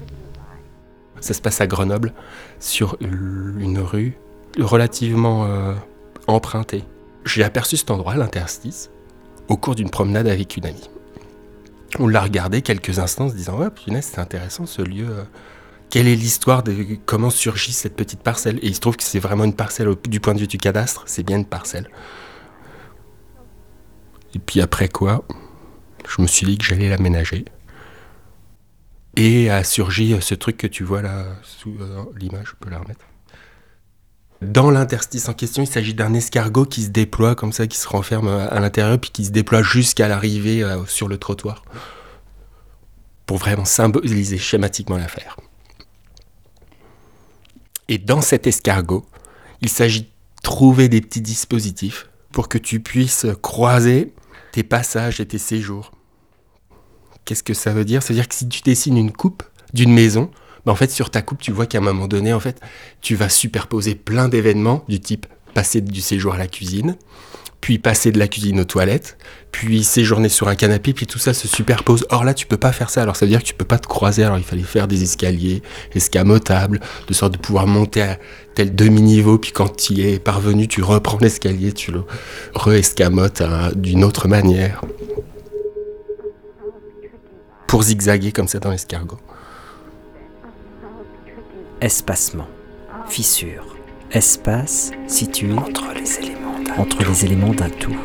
[1.22, 2.14] Ça se passe à Grenoble,
[2.60, 4.18] sur une rue
[4.60, 5.74] relativement euh,
[6.28, 6.84] empruntée.
[7.26, 8.90] J'ai aperçu cet endroit, l'interstice,
[9.48, 10.90] au cours d'une promenade avec une amie.
[11.98, 15.08] On l'a regardé quelques instants en se disant Ouais, punaise, c'est intéressant ce lieu.
[15.10, 15.24] euh.
[15.90, 16.76] Quelle est l'histoire de
[17.08, 18.60] comment surgit cette petite parcelle?
[18.62, 21.04] Et il se trouve que c'est vraiment une parcelle du point de vue du cadastre,
[21.08, 21.90] c'est bien une parcelle.
[24.36, 25.26] Et puis après quoi,
[26.08, 27.46] je me suis dit que j'allais l'aménager.
[29.16, 32.70] Et a surgi euh, ce truc que tu vois là sous euh, l'image, je peux
[32.70, 33.06] la remettre.
[34.42, 37.88] Dans l'interstice en question, il s'agit d'un escargot qui se déploie comme ça, qui se
[37.88, 41.64] renferme à l'intérieur, puis qui se déploie jusqu'à l'arrivée euh, sur le trottoir.
[43.26, 45.36] Pour vraiment symboliser schématiquement l'affaire.
[47.90, 49.06] Et dans cet escargot,
[49.62, 50.10] il s'agit de
[50.42, 54.14] trouver des petits dispositifs pour que tu puisses croiser
[54.52, 55.92] tes passages et tes séjours.
[57.26, 58.02] Qu'est-ce que ça veut dire?
[58.02, 60.32] Ça veut dire que si tu dessines une coupe d'une maison,
[60.66, 62.60] ben en fait sur ta coupe, tu vois qu'à un moment donné, en fait,
[63.02, 66.96] tu vas superposer plein d'événements du type passer du séjour à la cuisine,
[67.62, 69.18] puis passer de la cuisine aux toilettes,
[69.52, 72.06] puis séjourner sur un canapé, puis tout ça se superpose.
[72.10, 73.02] Or là, tu peux pas faire ça.
[73.02, 74.24] Alors ça veut dire que tu peux pas te croiser.
[74.24, 75.62] Alors il fallait faire des escaliers
[75.94, 78.18] escamotables, de sorte de pouvoir monter à
[78.56, 82.04] tel demi-niveau, puis quand tu y es parvenu, tu reprends l'escalier, tu le
[82.54, 84.82] re-escamotes hein, d'une autre manière.
[87.68, 89.20] Pour zigzaguer comme ça dans l'escargot.
[91.82, 92.48] Espacement.
[93.08, 93.66] Fissure.
[94.12, 97.96] Espace situé entre les éléments d'un entre les éléments d'un tout.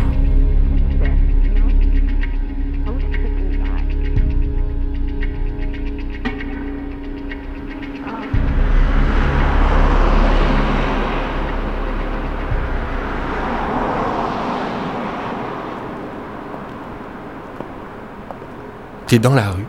[19.06, 19.66] tu es dans la rue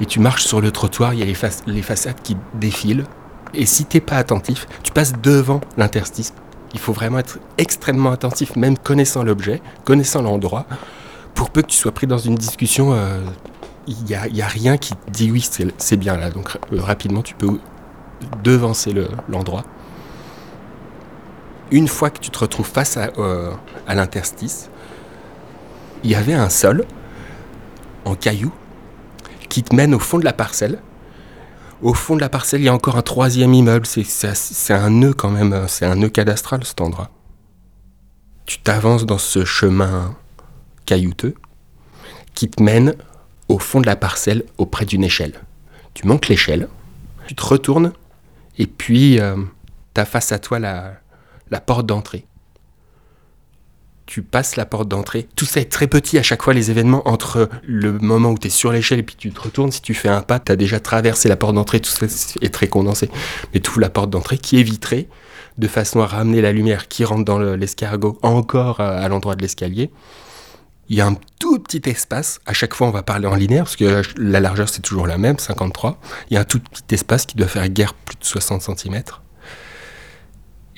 [0.00, 3.04] et tu marches sur le trottoir, il y a les, fac- les façades qui défilent.
[3.54, 6.32] Et si t'es pas attentif, tu passes devant l'interstice.
[6.72, 10.66] Il faut vraiment être extrêmement attentif, même connaissant l'objet, connaissant l'endroit,
[11.34, 12.92] pour peu que tu sois pris dans une discussion.
[12.92, 13.20] euh,
[13.88, 16.30] Il n'y a, rien qui te dit oui, c'est bien là.
[16.30, 17.58] Donc euh, rapidement, tu peux
[18.44, 19.64] devancer le- l'endroit.
[21.72, 23.52] Une fois que tu te retrouves face à, euh,
[23.86, 24.70] à l'interstice,
[26.04, 26.84] il y avait un sol
[28.04, 28.52] en cailloux
[29.48, 30.78] qui te mène au fond de la parcelle
[31.82, 33.86] Au fond de la parcelle, il y a encore un troisième immeuble.
[33.86, 37.10] C'est- un nœud quand même, euh, c'est un nœud cadastral cet endroit.
[38.44, 40.14] Tu t'avances dans ce chemin
[40.84, 41.34] caillouteux
[42.34, 42.94] qui te mène
[43.48, 45.40] au fond de la parcelle auprès d'une échelle.
[45.94, 46.68] Tu montes l'échelle,
[47.26, 47.92] tu te retournes
[48.58, 49.18] et puis
[49.94, 52.26] tu as face à toi la porte d'entrée.
[54.12, 55.28] Tu passes la porte d'entrée.
[55.36, 58.48] Tout ça est très petit à chaque fois, les événements entre le moment où tu
[58.48, 59.70] es sur l'échelle et puis tu te retournes.
[59.70, 62.06] Si tu fais un pas, tu as déjà traversé la porte d'entrée, tout ça
[62.40, 63.08] est très condensé.
[63.54, 65.08] Mais tu ouvres la porte d'entrée qui est vitrée
[65.58, 69.36] de façon à ramener la lumière qui rentre dans le- l'escargot encore à, à l'endroit
[69.36, 69.92] de l'escalier.
[70.88, 72.40] Il y a un tout petit espace.
[72.46, 75.18] À chaque fois, on va parler en linéaire parce que la largeur c'est toujours la
[75.18, 76.00] même, 53.
[76.30, 79.02] Il y a un tout petit espace qui doit faire guère plus de 60 cm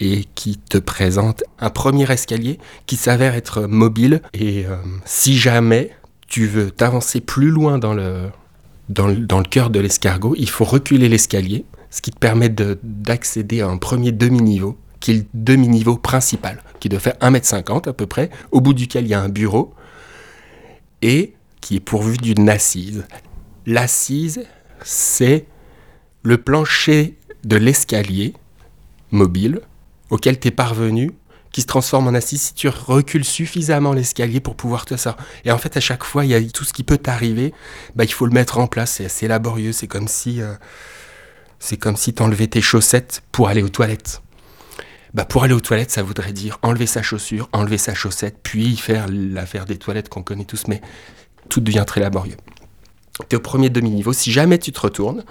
[0.05, 4.21] et qui te présente un premier escalier qui s'avère être mobile.
[4.35, 5.91] Et euh, si jamais
[6.27, 8.25] tu veux t'avancer plus loin dans le,
[8.89, 12.49] dans le, dans le cœur de l'escargot, il faut reculer l'escalier, ce qui te permet
[12.49, 17.89] de- d'accéder à un premier demi-niveau, qui est le demi-niveau principal, qui doit faire 1m50
[17.89, 19.73] à peu près, au bout duquel il y a un bureau,
[21.01, 23.05] et qui est pourvu d'une assise.
[23.67, 24.45] L'assise,
[24.83, 25.47] c'est
[26.25, 28.35] le plancher de l'escalier
[29.13, 29.61] mobile
[30.13, 31.11] auquel tu es parvenu,
[31.53, 35.17] qui se transforme en assise si tu recules suffisamment l'escalier pour pouvoir te ça.
[35.47, 37.55] Et en fait, à chaque fois, il y a tout ce qui peut t'arriver,
[37.97, 38.93] bah, il faut le mettre en place.
[38.93, 39.73] C'est assez laborieux.
[39.73, 40.53] C'est comme si, euh,
[41.59, 44.23] c'est si t'enlevais tes chaussettes pour aller aux toilettes.
[45.15, 48.77] Bah, pour aller aux toilettes, ça voudrait dire enlever sa chaussure, enlever sa chaussette, puis
[48.77, 50.83] faire l'affaire des toilettes qu'on connaît tous, mais
[51.49, 52.37] tout devient très laborieux.
[53.31, 54.13] Tu es au premier demi-niveau.
[54.13, 55.25] Si jamais tu te retournes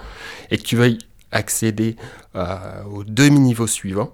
[0.50, 0.98] et que tu veuilles
[1.30, 1.96] accéder
[2.34, 4.12] euh, au demi-niveau suivant,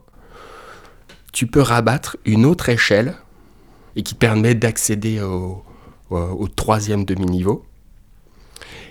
[1.38, 3.14] tu peux rabattre une autre échelle
[3.94, 5.62] et qui permet d'accéder au,
[6.56, 7.64] troisième demi-niveau.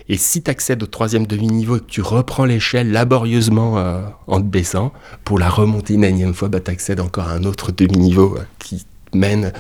[0.08, 4.46] Et si tu accèdes au troisième demi-niveau que tu reprends l'échelle laborieusement euh, en te
[4.46, 4.94] baissant,
[5.26, 8.46] pour la remonter une énième fois, bah, tu accèdes encore à un autre demi-niveau euh,
[8.60, 9.52] qui mène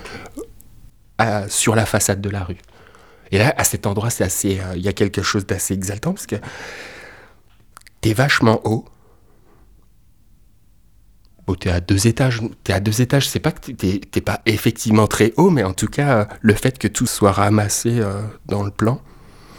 [1.17, 2.59] à- sur la façade de la rue.
[3.31, 6.37] Et là, à cet endroit, euh, il y a quelque chose d'assez exaltant parce que
[7.99, 8.85] t'es vachement haut.
[11.47, 12.41] Bon, t'es à deux étages.
[12.63, 13.27] T'es à deux étages.
[13.27, 16.53] C'est pas que t'es, t'es pas effectivement très haut, mais en tout cas, euh, le
[16.53, 19.01] fait que tout soit ramassé euh, dans le plan,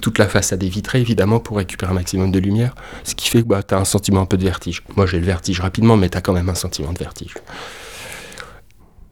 [0.00, 2.74] toute la façade est vitrée évidemment pour récupérer un maximum de lumière,
[3.04, 4.84] ce qui fait que bah, t'as un sentiment un peu de vertige.
[4.96, 7.34] Moi, j'ai le vertige rapidement, mais t'as quand même un sentiment de vertige.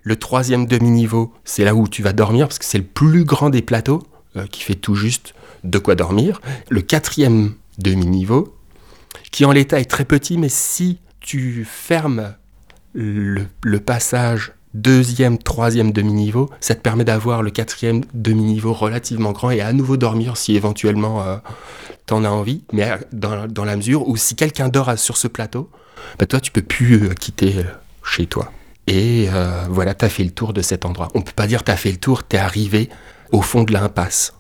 [0.03, 3.51] Le troisième demi-niveau, c'est là où tu vas dormir parce que c'est le plus grand
[3.51, 4.03] des plateaux
[4.37, 5.35] euh, qui fait tout juste
[5.65, 6.41] de quoi dormir.
[6.69, 8.55] Le quatrième demi-niveau,
[9.33, 12.35] qui en l'état est très petit, mais si tu fermes
[12.97, 19.61] le, passage deuxième, troisième demi-niveau, ça te permet d'avoir le quatrième demi-niveau relativement grand et
[19.61, 21.37] à nouveau dormir si éventuellement euh,
[22.07, 25.29] t'en as envie, mais euh, dans, dans la mesure où si quelqu'un dort sur ce
[25.29, 25.71] plateau,
[26.19, 27.65] bah toi tu peux plus euh, quitter euh,
[28.05, 28.53] chez toi.
[28.87, 31.09] Et euh, voilà, t'as fait le tour de cet endroit.
[31.15, 32.89] On peut pas dire t'as fait le tour, t'es arrivé
[33.33, 34.35] au fond de l'impasse.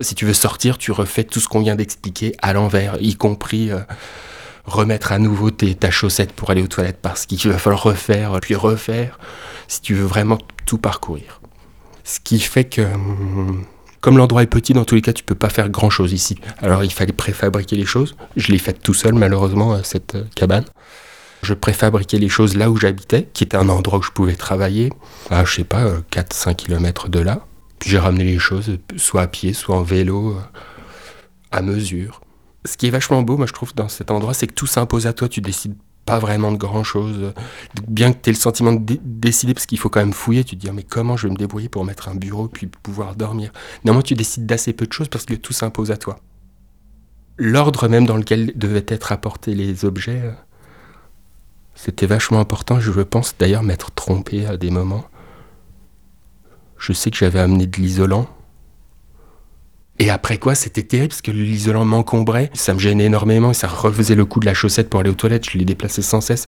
[0.00, 3.70] Si tu veux sortir, tu refais tout ce qu'on vient d'expliquer à l'envers, y compris
[4.66, 8.38] remettre à nouveau tes, ta chaussette pour aller aux toilettes parce qu'il va falloir refaire,
[8.40, 9.18] puis refaire,
[9.68, 11.40] si tu veux vraiment tout parcourir.
[12.04, 13.64] Ce qui fait que, hum,
[14.00, 16.36] comme l'endroit est petit, dans tous les cas, tu peux pas faire grand chose ici.
[16.58, 18.16] Alors il fallait préfabriquer les choses.
[18.36, 20.64] Je l'ai fait tout seul, malheureusement, cette euh, cabane.
[21.42, 24.92] Je préfabriquais les choses là où j'habitais, qui était un endroit où je pouvais travailler,
[25.30, 27.46] à, je sais pas, 4-5 km de là.
[27.78, 30.40] Puis j'ai ramené les choses, euh, soit à pied, soit en vélo, euh,
[31.52, 32.20] à mesure.
[32.66, 35.06] Ce qui est vachement beau, moi je trouve, dans cet endroit, c'est que tout s'impose
[35.06, 35.74] à toi, tu décides
[36.04, 37.32] pas vraiment de grand chose.
[37.88, 40.44] Bien que tu aies le sentiment de dé- décider, parce qu'il faut quand même fouiller,
[40.44, 42.66] tu te dis, Ah, mais comment je vais me débrouiller pour mettre un bureau puis
[42.66, 43.52] pouvoir dormir?
[43.84, 46.20] Néanmoins, tu décides d'assez peu de choses parce que tout s'impose à toi.
[47.38, 50.32] L'ordre même dans lequel devaient être apportés les objets, euh,
[51.74, 52.80] c'était vachement important.
[52.80, 55.04] Je pense d'ailleurs m'être trompé à des moments.
[56.78, 58.26] Je sais que j'avais amené de l'isolant.
[59.98, 62.50] Et après quoi, c'était terrible parce que l'isolant m'encombrait.
[62.54, 65.14] Ça me gênait énormément et ça refaisait le coup de la chaussette pour aller aux
[65.14, 65.48] toilettes.
[65.50, 66.44] Je l'ai déplacé sans cesse.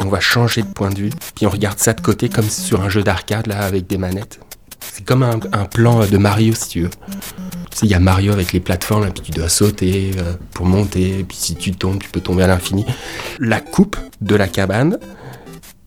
[0.00, 1.10] On va changer de point de vue.
[1.34, 4.38] Puis on regarde ça de côté comme sur un jeu d'arcade là avec des manettes.
[4.80, 6.90] C'est comme un, plan de Mario si tu veux.
[6.90, 10.66] Tu sais, il y a Mario avec les plateformes, puis tu dois sauter euh, pour
[10.66, 12.84] monter, puis si tu tombes, tu peux tomber à l'infini.
[13.38, 14.98] La coupe de la cabane,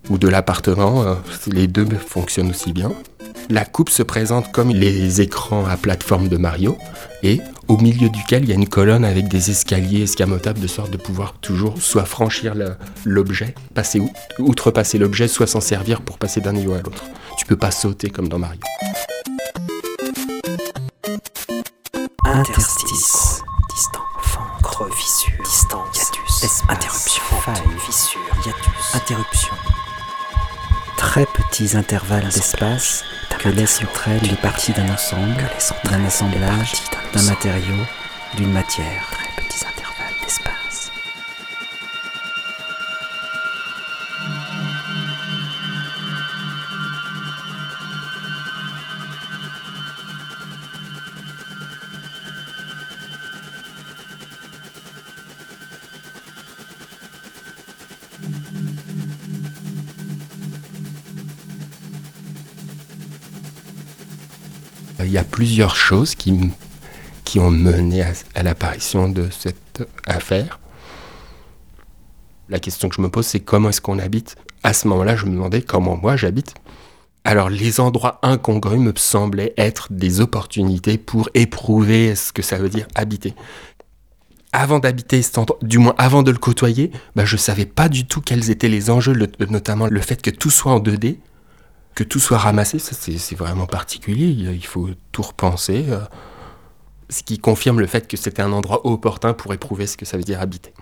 [0.10, 1.16] ou de l'appartement, euh,
[1.48, 2.92] les deux fonctionnent aussi bien.
[3.50, 6.78] La coupe se présente comme les écrans à plateforme de Mario,
[7.22, 10.90] et au milieu duquel il y a une colonne avec des escaliers escamotables de sorte
[10.92, 12.54] de pouvoir toujours soit franchir
[13.06, 17.04] l'objet, passer ou- outrepasser l'objet, soit s'en servir pour passer d'un niveau à l'autre.
[17.38, 18.60] Tu peux pas sauter comme dans Mario.
[22.26, 23.42] Interstice.
[23.76, 24.42] Distant enfant.
[25.44, 29.54] espace, interruption, faille, fissure, hiatus, interruption.
[31.06, 33.06] Très petits intervalles d'espace
[33.38, 35.50] que laissent entre elles les parties d'un ensemble,
[35.86, 36.74] d'un assemblage,
[37.14, 37.76] d'un matériau,
[38.36, 39.08] d'une matière.
[39.12, 40.65] Très petits intervalles d'espace.
[65.06, 66.34] Il y a plusieurs choses qui,
[67.24, 70.60] qui ont mené à, l'apparition de cette affaire.
[72.50, 74.36] La question que je me pose, c'est comment est-ce qu'on habite?
[74.64, 76.56] À ce moment-là, je me demandais comment moi j'habite.
[77.24, 82.70] Alors, les endroits incongrus me semblaient être des opportunités pour éprouver ce que ça veut
[82.70, 83.36] dire habiter.
[84.54, 88.06] Avant d'habiter cet endroit, du moins avant de le côtoyer, bah, je savais pas du
[88.06, 89.16] tout quels étaient les enjeux,
[89.50, 91.18] notamment le fait que tout soit en 2D,
[91.96, 95.86] que tout soit ramassé, ça c'est vraiment particulier, il faut tout repenser.
[95.90, 96.00] euh,
[97.10, 100.18] ce qui confirme le fait que c'était un endroit opportun pour éprouver ce que ça
[100.18, 100.74] veut dire habiter.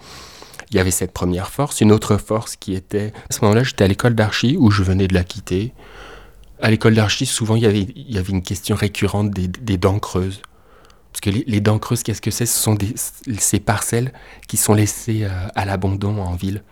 [0.71, 3.13] Il y avait cette première force, une autre force qui était...
[3.30, 5.73] À ce moment-là, j'étais à l'école d'archi où je venais de la quitter.
[6.62, 7.65] À l'école d'archi, souvent, il y,
[8.17, 10.41] avait, une question récurrente des, dents creuses.
[11.12, 12.45] Parce que les, dents creuses, qu'est-ce que c'est?
[12.45, 12.78] Ce sont
[13.38, 14.13] ces parcelles
[14.47, 16.63] qui sont laissées euh, à l'abandon en ville.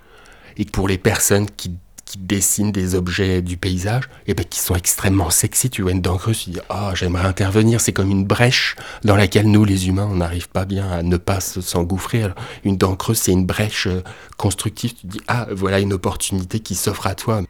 [0.58, 1.78] Et pour les personnes qui,
[2.12, 6.02] qui dessinent des objets du paysage, et ben, qui sont extrêmement sexy, tu vois une
[6.02, 7.80] dent creuse, tu dis Ah, j'aimerais intervenir.
[7.80, 11.16] C'est comme une brèche dans laquelle nous, les humains, on n'arrive pas bien à ne
[11.18, 12.24] pas se- s'engouffrer.
[12.24, 14.02] Alors, une dent creuse, c'est une brèche euh,
[14.38, 14.94] constructive.
[14.94, 17.42] Tu dis Ah, voilà une opportunité qui s'offre à toi.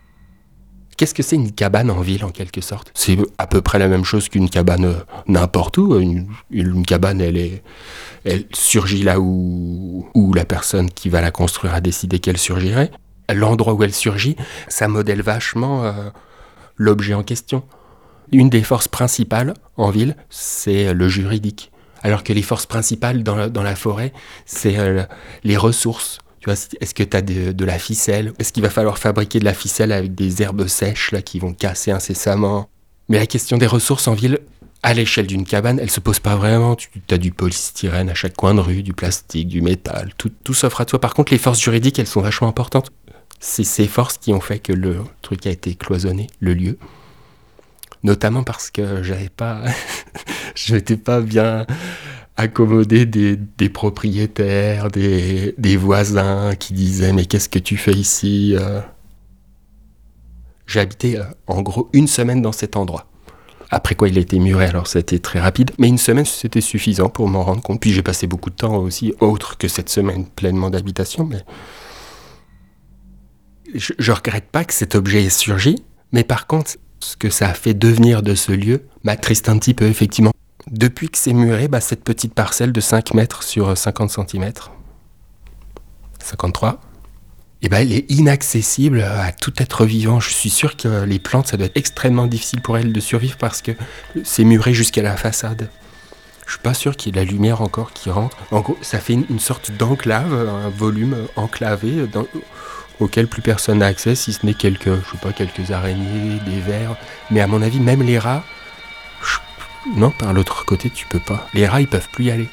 [0.97, 2.91] Qu'est-ce que c'est une cabane en ville en quelque sorte?
[2.93, 4.93] C'est à peu près la même chose qu'une cabane euh,
[5.27, 5.97] n'importe où.
[5.99, 7.63] Une, une cabane, elle, est,
[8.25, 12.91] elle surgit là où, où la personne qui va la construire a décidé qu'elle surgirait.
[13.33, 14.35] L'endroit où elle surgit,
[14.67, 15.91] ça modèle vachement euh,
[16.77, 17.63] l'objet en question.
[18.31, 21.71] Une des forces principales en ville, c'est le juridique.
[22.03, 24.13] Alors que les forces principales dans la, dans la forêt,
[24.45, 25.03] c'est euh,
[25.43, 26.19] les ressources.
[26.39, 28.33] Tu vois, est-ce que tu as de, de la ficelle?
[28.39, 31.53] Est-ce qu'il va falloir fabriquer de la ficelle avec des herbes sèches là, qui vont
[31.53, 32.67] casser incessamment?
[33.09, 34.39] Mais la question des ressources en ville,
[34.81, 36.75] à l'échelle d'une cabane, elle se pose pas vraiment.
[36.75, 40.55] Tu as du polystyrène à chaque coin de rue, du plastique, du métal, tout, tout
[40.55, 40.99] s'offre à toi.
[40.99, 42.91] Par contre, les forces juridiques, elles sont vachement importantes.
[43.43, 46.77] C'est ces forces qui ont fait que le truc a été cloisonné, le lieu.
[48.03, 49.63] Notamment parce que j'avais pas.
[50.55, 51.65] je n'étais pas bien
[52.37, 58.79] accommodé des, propriétaires, des, des voisins qui disaient Mais qu'est-ce que tu fais ici euh?
[60.67, 63.07] J'ai habité euh, en gros une semaine dans cet endroit.
[63.71, 67.09] Après quoi il a été muré, alors été très rapide, mais une semaine c'était suffisant
[67.09, 67.81] pour m'en rendre compte.
[67.81, 71.43] Puis j'ai passé beaucoup de temps aussi, autre que cette semaine pleinement d'habitation, mais
[73.75, 75.75] je, je regrette pas que cet objet ait surgi,
[76.11, 79.73] mais par contre, ce que ça a fait devenir de ce lieu m'attriste un petit
[79.73, 80.31] peu, effectivement.
[80.69, 84.51] Depuis que c'est muré, bah, cette petite parcelle de 5 mètres sur 50 cm,
[86.23, 86.79] 53,
[87.63, 90.19] eh ben, elle est inaccessible à tout être vivant.
[90.19, 93.37] Je suis sûr que les plantes, ça doit être extrêmement difficile pour elles de survivre
[93.37, 93.71] parce que
[94.23, 95.69] c'est muré jusqu'à la façade.
[96.47, 98.35] Je suis pas sûr qu'il y ait de la lumière encore qui rentre.
[98.51, 102.25] En gros, ça fait une, une sorte d'enclave, un volume enclavé dans-
[103.01, 106.59] auquel plus personne n'a accès, si ce n'est quelques, je sais pas, quelques araignées, des
[106.61, 106.95] vers.
[107.29, 108.43] Mais à mon avis, même les rats,
[109.95, 111.47] non, par l'autre côté, tu peux pas.
[111.53, 112.49] Les rats, ils peuvent plus y aller.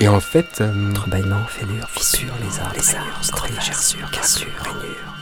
[0.00, 5.14] Et en fait, euh, Entrebâillement, fêlure, fissure, lézard, lézard, cassures, rainures.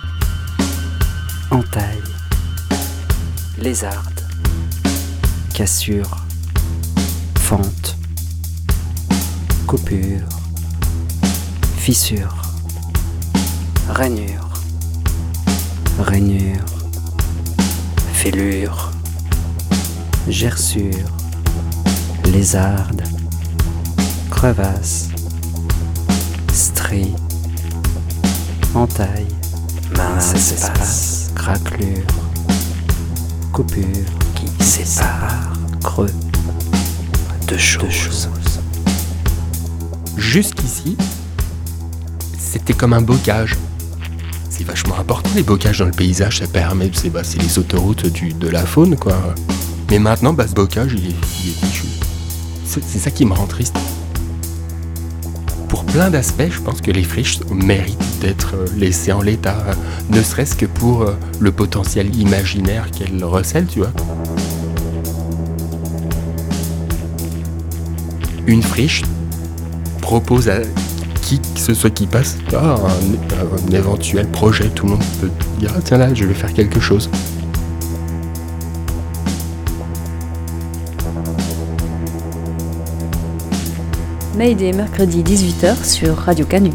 [1.51, 2.03] Entaille.
[3.59, 4.21] Lézarde.
[5.55, 6.17] Cassure.
[7.39, 7.97] Fente.
[9.67, 10.29] Coupure.
[11.77, 12.35] Fissure.
[13.89, 14.44] Rainure.
[15.99, 16.65] Rainure.
[18.13, 18.91] Fêlure.
[20.29, 20.91] Gerçure.
[22.25, 23.03] Lézarde.
[24.31, 25.09] Crevasse.
[26.53, 27.15] Strie.
[28.75, 29.29] Entaille.
[29.97, 31.31] Mince espace.
[31.35, 32.07] Craquelure.
[33.53, 33.85] Coupure.
[34.35, 35.53] Qui sépare.
[35.83, 36.11] Creux.
[37.47, 38.29] Deux choses.
[40.17, 40.97] jusqu'ici,
[42.39, 43.57] c'était comme un bocage.
[44.57, 48.49] C'est vachement important les bocages dans le paysage, ça permet, c'est bah, les autoroutes de
[48.49, 49.17] la faune quoi.
[49.91, 51.15] Mais maintenant, bah, ce bocage, il est,
[52.65, 53.75] c'est ça qui me rend triste.
[55.69, 59.75] Pour plein d'aspects, je pense que les friches méritent d'être euh, laissées en l'état, euh,
[60.11, 63.93] ne serait-ce que pour euh, le potentiel imaginaire qu'elles recèlent, tu vois.
[68.47, 69.03] Une friche
[70.01, 70.59] propose à
[71.25, 75.31] qui que ce soit qui passe, ah, un, un éventuel projet, tout le monde peut
[75.59, 77.09] dire ah, tiens là, je vais faire quelque chose.
[84.37, 86.73] Mayday mercredi 18h sur Radio Canu.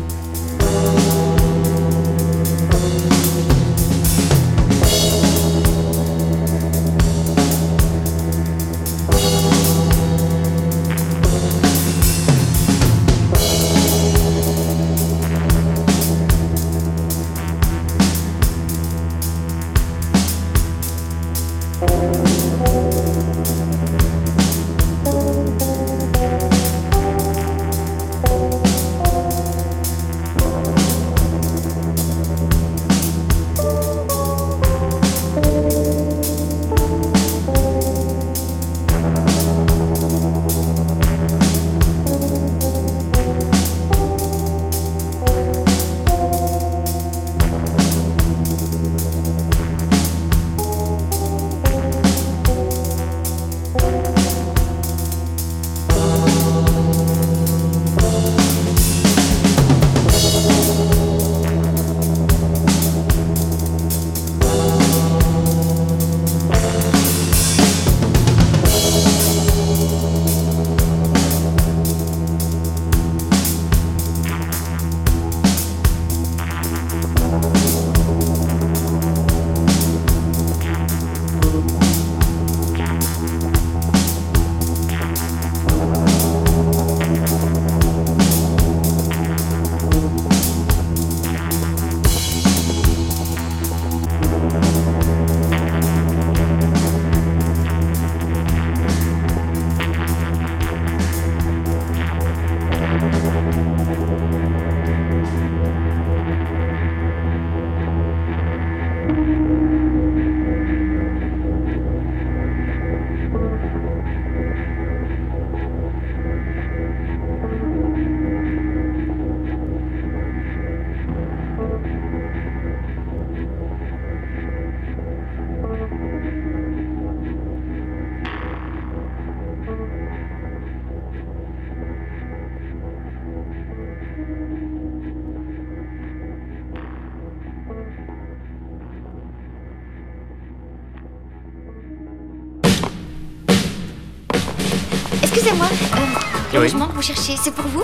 [145.50, 147.82] Excusez-moi, euh, vous cherchez, c'est pour vous?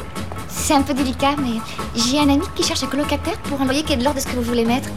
[0.48, 1.60] C'est un peu délicat, mais
[1.96, 4.24] j'ai un ami qui cherche un colocataire pour un loyer qui est de l'ordre de
[4.24, 4.90] ce que vous voulez mettre.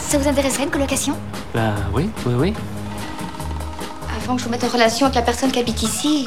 [0.00, 1.16] Ça vous intéresserait une colocation?
[1.54, 2.54] Bah oui, oui, oui.
[4.16, 6.26] Avant que je vous mette en relation avec la personne qui habite ici,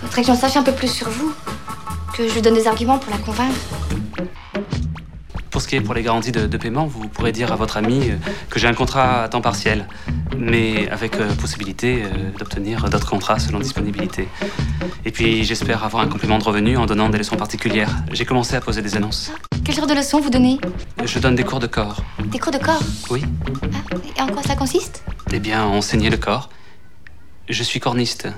[0.00, 1.32] faudrait que j'en sache un peu plus sur vous.
[2.16, 3.54] Que je lui donne des arguments pour la convaincre.
[5.50, 7.76] Pour ce qui est pour les garanties de, de paiement, vous pourrez dire à votre
[7.76, 8.16] ami euh,
[8.50, 9.86] que j'ai un contrat à temps partiel,
[10.38, 14.28] mais avec euh, possibilité euh, d'obtenir d'autres contrats selon disponibilité.
[15.04, 17.90] Et puis j'espère avoir un complément de revenu en donnant des leçons particulières.
[18.12, 19.32] J'ai commencé à poser des annonces.
[19.64, 20.58] Quel genre de leçons vous donnez?
[21.04, 22.02] Je donne des cours de corps.
[22.26, 22.82] Des cours de corps?
[23.10, 23.22] Oui.
[24.16, 25.04] Et en quoi ça consiste?
[25.32, 26.48] Eh bien, enseigner le corps.
[27.48, 28.28] Je suis corniste.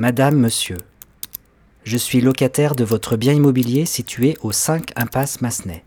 [0.00, 0.78] Madame, monsieur,
[1.84, 5.84] je suis locataire de votre bien immobilier situé au 5 impasse Massenet.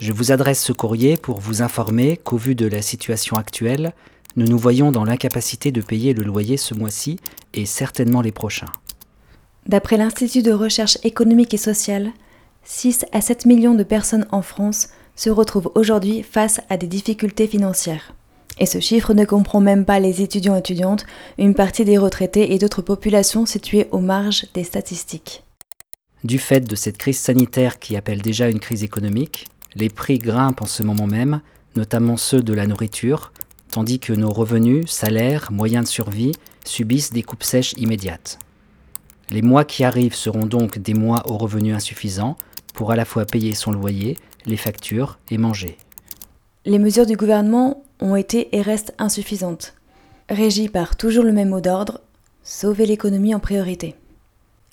[0.00, 3.92] Je vous adresse ce courrier pour vous informer qu'au vu de la situation actuelle,
[4.36, 7.18] nous nous voyons dans l'incapacité de payer le loyer ce mois-ci
[7.54, 8.72] et certainement les prochains.
[9.66, 12.10] D'après l'Institut de recherche économique et sociale,
[12.64, 17.46] 6 à 7 millions de personnes en France se retrouvent aujourd'hui face à des difficultés
[17.46, 18.14] financières.
[18.60, 21.06] Et ce chiffre ne comprend même pas les étudiants et étudiantes,
[21.38, 25.44] une partie des retraités et d'autres populations situées aux marges des statistiques.
[26.24, 29.46] Du fait de cette crise sanitaire qui appelle déjà une crise économique,
[29.76, 31.40] les prix grimpent en ce moment même,
[31.76, 33.32] notamment ceux de la nourriture,
[33.70, 36.32] tandis que nos revenus, salaires, moyens de survie
[36.64, 38.40] subissent des coupes sèches immédiates.
[39.30, 42.36] Les mois qui arrivent seront donc des mois aux revenus insuffisants
[42.74, 45.76] pour à la fois payer son loyer, les factures et manger.
[46.64, 49.74] Les mesures du gouvernement ont été et restent insuffisantes,
[50.28, 52.00] régies par toujours le même mot d'ordre,
[52.42, 53.94] sauver l'économie en priorité.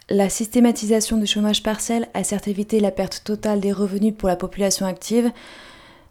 [0.09, 4.35] La systématisation du chômage partiel a certes évité la perte totale des revenus pour la
[4.35, 5.31] population active,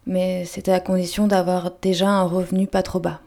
[0.06, 3.20] mais c'était à condition d'avoir déjà un revenu pas trop bas.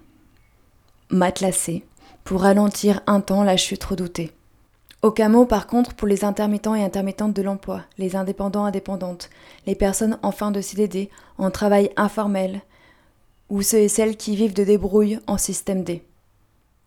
[1.10, 1.86] Matelassé,
[2.26, 4.32] pour ralentir un temps la chute redoutée.
[5.02, 9.30] Aucun mot par contre pour les intermittents et intermittentes de l'emploi, les indépendants indépendantes,
[9.66, 12.62] les personnes en fin de CDD, en travail informel,
[13.50, 16.04] ou ceux et celles qui vivent de débrouille en système D.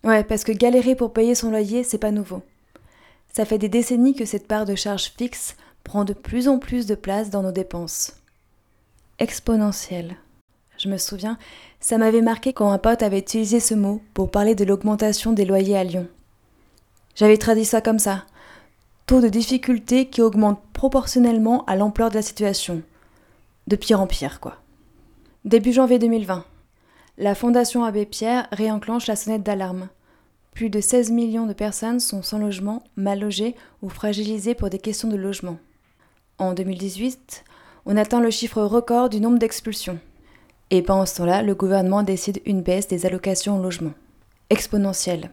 [0.05, 2.43] Ouais, parce que galérer pour payer son loyer, c'est pas nouveau.
[3.33, 6.87] Ça fait des décennies que cette part de charge fixe prend de plus en plus
[6.87, 8.15] de place dans nos dépenses.
[9.19, 10.17] Exponentielle.
[10.79, 11.39] Je me souviens,
[11.79, 15.45] ça m'avait marqué quand un pote avait utilisé ce mot pour parler de l'augmentation des
[15.45, 16.09] loyers à Lyon.
[17.15, 18.25] J'avais traduit ça comme ça.
[19.07, 22.83] Taux de difficulté qui augmente proportionnellement à l'ampleur de la situation.
[23.67, 24.57] De pire en pire, quoi.
[25.45, 26.45] Début janvier 2020,
[27.21, 29.91] la Fondation Abbé Pierre réenclenche la sonnette d'alarme.
[30.53, 34.79] Plus de 16 millions de personnes sont sans logement, mal logées ou fragilisées pour des
[34.79, 35.59] questions de logement.
[36.39, 37.45] En 2018,
[37.85, 39.99] on atteint le chiffre record du nombre d'expulsions.
[40.71, 43.93] Et pendant ce temps-là, le gouvernement décide une baisse des allocations au logement.
[44.49, 45.31] Exponentielle.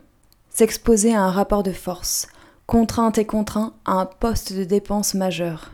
[0.50, 2.28] S'exposer à un rapport de force,
[2.66, 5.72] contrainte et contraint à un poste de dépense majeur.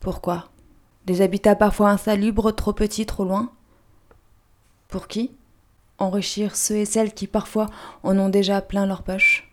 [0.00, 0.48] Pourquoi?
[1.04, 3.50] Des habitats parfois insalubres, trop petits, trop loin?
[4.94, 5.32] Pour qui
[5.98, 7.66] Enrichir ceux et celles qui parfois
[8.04, 9.50] en ont déjà plein leur poche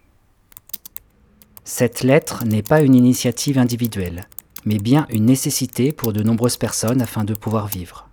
[1.64, 4.28] Cette lettre n'est pas une initiative individuelle,
[4.66, 8.08] mais bien une nécessité pour de nombreuses personnes afin de pouvoir vivre.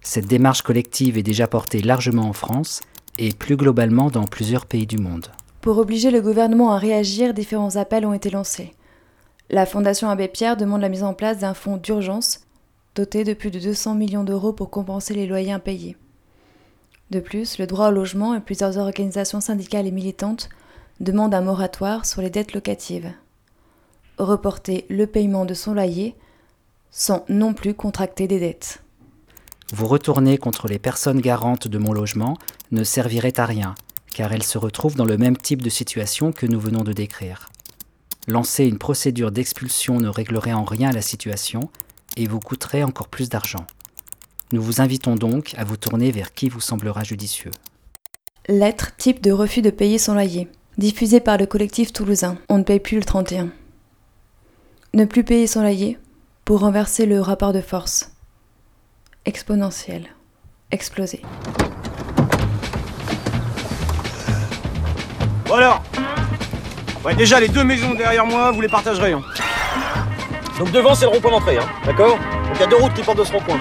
[0.00, 2.80] Cette démarche collective est déjà portée largement en France
[3.16, 5.28] et plus globalement dans plusieurs pays du monde.
[5.60, 8.74] Pour obliger le gouvernement à réagir, différents appels ont été lancés.
[9.50, 12.40] La Fondation Abbé Pierre demande la mise en place d'un fonds d'urgence
[12.96, 15.96] doté de plus de 200 millions d'euros pour compenser les loyers impayés.
[17.10, 20.48] De plus, le droit au logement et plusieurs organisations syndicales et militantes
[21.00, 23.12] demandent un moratoire sur les dettes locatives.
[24.18, 26.16] Reporter le paiement de son loyer
[26.90, 28.82] sans non plus contracter des dettes.
[29.72, 32.38] Vous retourner contre les personnes garantes de mon logement
[32.70, 33.74] ne servirait à rien,
[34.12, 37.50] car elles se retrouvent dans le même type de situation que nous venons de décrire.
[38.28, 41.68] Lancer une procédure d'expulsion ne réglerait en rien la situation
[42.16, 43.66] et vous coûterait encore plus d'argent.
[44.52, 47.50] Nous vous invitons donc à vous tourner vers qui vous semblera judicieux.
[48.48, 52.36] Lettre type de refus de payer son loyer, diffusée par le collectif toulousain.
[52.48, 53.48] On ne paye plus le 31.
[54.94, 55.98] Ne plus payer son loyer
[56.44, 58.12] pour renverser le rapport de force.
[59.24, 60.06] Exponentiel.
[60.70, 61.22] Exploser.
[65.46, 65.82] Bon alors
[67.04, 69.12] Ouais, déjà, les deux maisons derrière moi, vous les partagerez.
[69.12, 69.22] hein.
[70.58, 72.16] Donc devant, c'est le rond-point d'entrée, hein, d'accord?
[72.18, 73.60] Donc il y a deux routes qui partent de ce rond-point.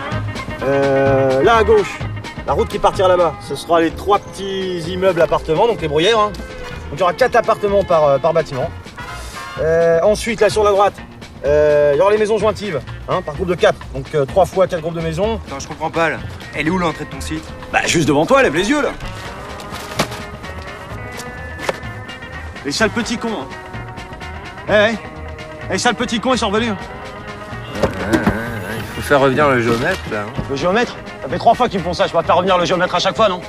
[0.63, 1.99] Euh, là à gauche,
[2.47, 6.19] la route qui partira là-bas, ce sera les trois petits immeubles appartements, donc les bruyères.
[6.19, 6.31] hein.
[6.89, 8.69] Donc il y aura quatre appartements par, euh, par bâtiment.
[9.61, 10.93] Euh, ensuite, là sur la droite,
[11.43, 13.77] il y aura les maisons jointives, hein, par groupe de quatre.
[13.93, 15.39] Donc trois fois quatre groupes de maisons.
[15.47, 16.17] Attends, je comprends pas là.
[16.55, 17.43] Elle est où l'entrée de ton site?
[17.71, 18.89] Bah juste devant toi, lève les yeux là.
[22.65, 23.29] Les sales petits cons.
[23.29, 24.91] Hein.
[24.91, 24.93] Eh,
[25.69, 26.71] eh, les sales petits cons, ils sont revenus.
[26.71, 26.77] hein.
[29.05, 30.21] Faire revenir le géomètre là.
[30.23, 30.41] hein.
[30.49, 32.65] Le géomètre Ça fait trois fois qu'ils me font ça, je pas faire revenir le
[32.65, 33.39] géomètre à chaque fois, non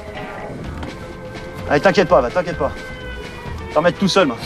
[1.70, 2.70] Allez, t'inquiète pas, va, t'inquiète pas.
[3.61, 4.36] Je vais en remettre tout seul, moi.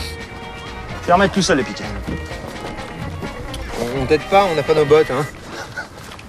[1.02, 1.84] Je vais en remettre tout seul, les piquets.
[3.80, 5.10] On, on t'aide pas, on n'a pas nos bottes.
[5.10, 5.26] Hein.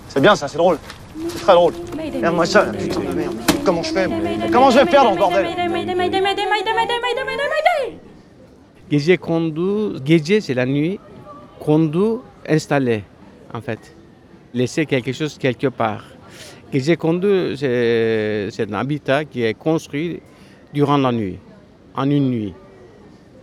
[0.09, 0.77] C'est bien ça, c'est drôle.
[1.29, 1.73] C'est très drôle.
[2.15, 3.35] Regarde-moi ça, là, putain de merde.
[3.63, 4.17] Comment je fais moi?
[4.51, 5.47] Comment je vais faire dans ce bordel?
[8.91, 10.99] Gece kondu, gece c'est la nuit,
[11.63, 12.17] kondu
[12.49, 13.03] installé
[13.53, 13.95] en fait.
[14.53, 16.03] Laisser quelque chose quelque part.
[16.73, 20.21] Gece kondu c'est c'est un habitat qui est construit
[20.73, 21.37] durant la nuit,
[21.95, 22.53] en une nuit.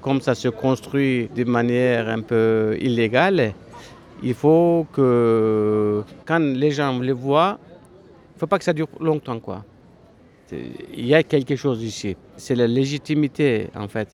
[0.01, 3.55] Comme ça se construit de manière un peu illégale,
[4.23, 8.89] il faut que quand les gens le voient, il ne faut pas que ça dure
[9.01, 9.65] longtemps quoi.
[10.53, 12.17] Il y a quelque chose ici.
[12.37, 14.09] C'est la légitimité en fait.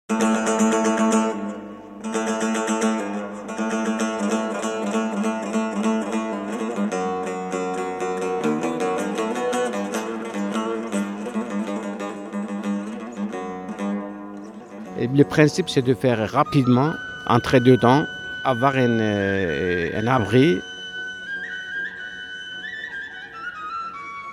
[15.14, 16.92] Le principe, c'est de faire rapidement,
[17.26, 18.04] entrer dedans,
[18.44, 20.60] avoir un, euh, un abri.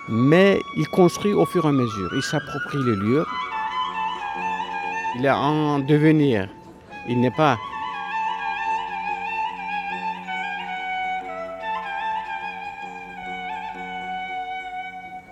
[0.08, 2.10] Mais il construit au fur et à mesure.
[2.14, 3.24] Il s'approprie le lieu.
[5.16, 6.48] Il est en devenir.
[7.08, 7.56] Il n'est pas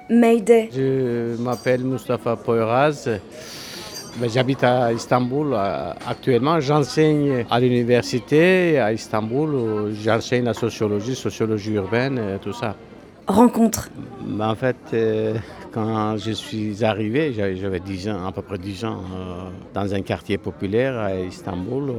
[0.08, 0.70] Mayday.
[0.72, 3.08] Je m'appelle Mustapha Poyraz.
[4.28, 6.60] J'habite à Istanbul euh, actuellement.
[6.60, 9.92] J'enseigne à l'université à Istanbul.
[9.94, 12.74] J'enseigne la sociologie, sociologie urbaine, tout ça.
[13.26, 13.88] Rencontre.
[14.26, 15.34] Ben, en fait, euh,
[15.72, 19.94] quand je suis arrivé, j'avais j'avais 10 ans, à peu près 10 ans, euh, dans
[19.94, 21.92] un quartier populaire à Istanbul.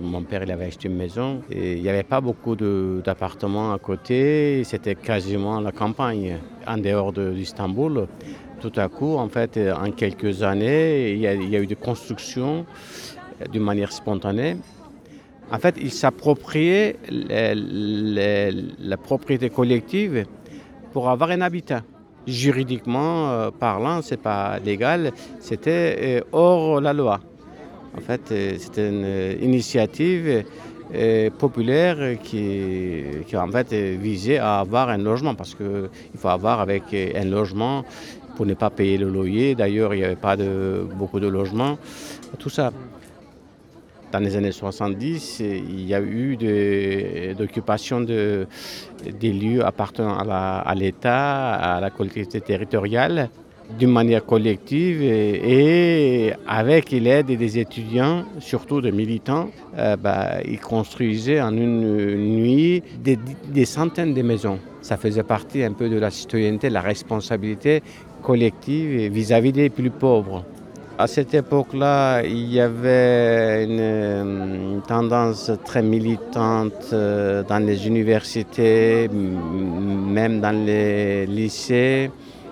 [0.00, 3.78] mon père il avait acheté une maison et il n'y avait pas beaucoup d'appartements à
[3.78, 4.62] côté.
[4.64, 8.08] C'était quasiment la campagne, en dehors de- d'Istanbul.
[8.60, 12.66] Tout à coup, en fait, en quelques années, il y a, eu des constructions
[13.40, 14.56] euh, d'une manière spontanée.
[15.50, 20.26] En fait, ils s'appropriaient la, propriété collective
[20.92, 21.82] pour avoir un habitat.
[22.26, 27.20] Juridiquement euh, parlant, c'est pas légal, c'était euh, hors la loi.
[27.96, 30.44] En fait, euh, c'était une euh, initiative
[30.92, 33.04] euh, populaire qui,
[33.36, 37.26] en fait euh, visait à avoir un logement parce qu'il faut avoir avec euh, un
[37.26, 37.84] logement
[38.40, 39.54] pour ne pas payer le loyer.
[39.54, 40.34] D'ailleurs, il n'y avait pas
[40.94, 41.76] beaucoup de logements.
[42.38, 42.72] Tout ça.
[44.12, 46.38] Dans les années 70, il y a eu
[47.36, 48.46] d'occupation de,
[49.20, 53.28] des lieux appartenant à l'État, à la collectivité territoriale,
[53.78, 60.60] d'une manière collective et, et avec l'aide des étudiants, surtout des militants, euh, bah, ils
[60.60, 63.18] construisaient en une nuit des,
[63.48, 64.58] des centaines de maisons.
[64.80, 67.82] Ça faisait partie un peu de la citoyenneté, la responsabilité
[68.20, 70.44] collective vis-à-vis des plus pauvres.
[70.98, 79.08] À cette époque-là, il y avait une, euh, tendance très militante euh, dans les universités,
[79.08, 82.10] même dans les lycées,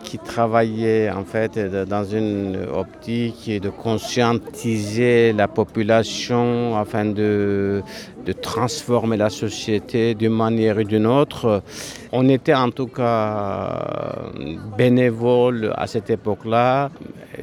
[0.08, 7.82] qui travaillait en fait dans une optique de conscientiser la population afin de,
[8.24, 11.62] de transformer la société d'une manière ou d'une autre.
[12.10, 14.22] On était en tout cas
[14.78, 16.90] bénévoles à cette époque-là,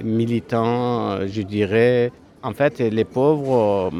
[0.03, 2.11] militants, je dirais.
[2.41, 3.91] En fait, les pauvres,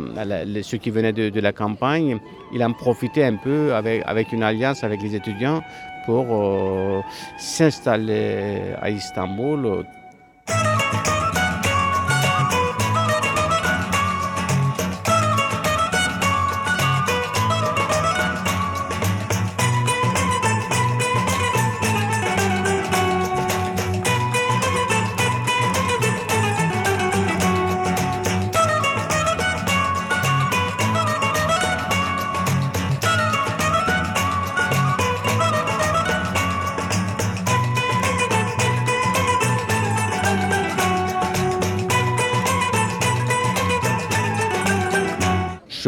[0.64, 2.18] ceux qui venaient de, de la campagne,
[2.54, 5.62] ils en profitaient un peu avec, avec une alliance avec les étudiants
[6.06, 7.02] pour euh,
[7.38, 9.86] s'installer à Istanbul.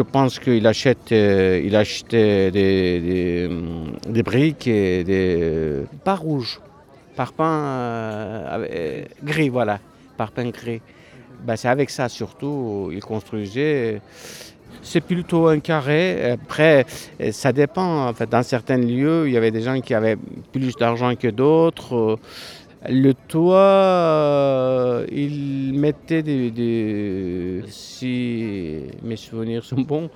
[0.08, 3.48] Pense qu'il achète, euh, il achetait des, des,
[4.08, 6.60] des briques et des pas rouges,
[7.16, 9.78] parpaing euh, euh, gris, voilà,
[10.16, 10.80] parpaing gris.
[11.44, 14.00] Ben, c'est avec ça surtout il construisait.
[14.82, 16.32] C'est plutôt un carré.
[16.32, 16.86] Après,
[17.20, 18.08] euh, ça dépend.
[18.08, 20.16] En fait, dans certains lieux, il y avait des gens qui avaient
[20.52, 22.18] plus d'argent que d'autres.
[22.86, 30.08] Le toit, euh, il mettait des, si mes souvenirs sont bons,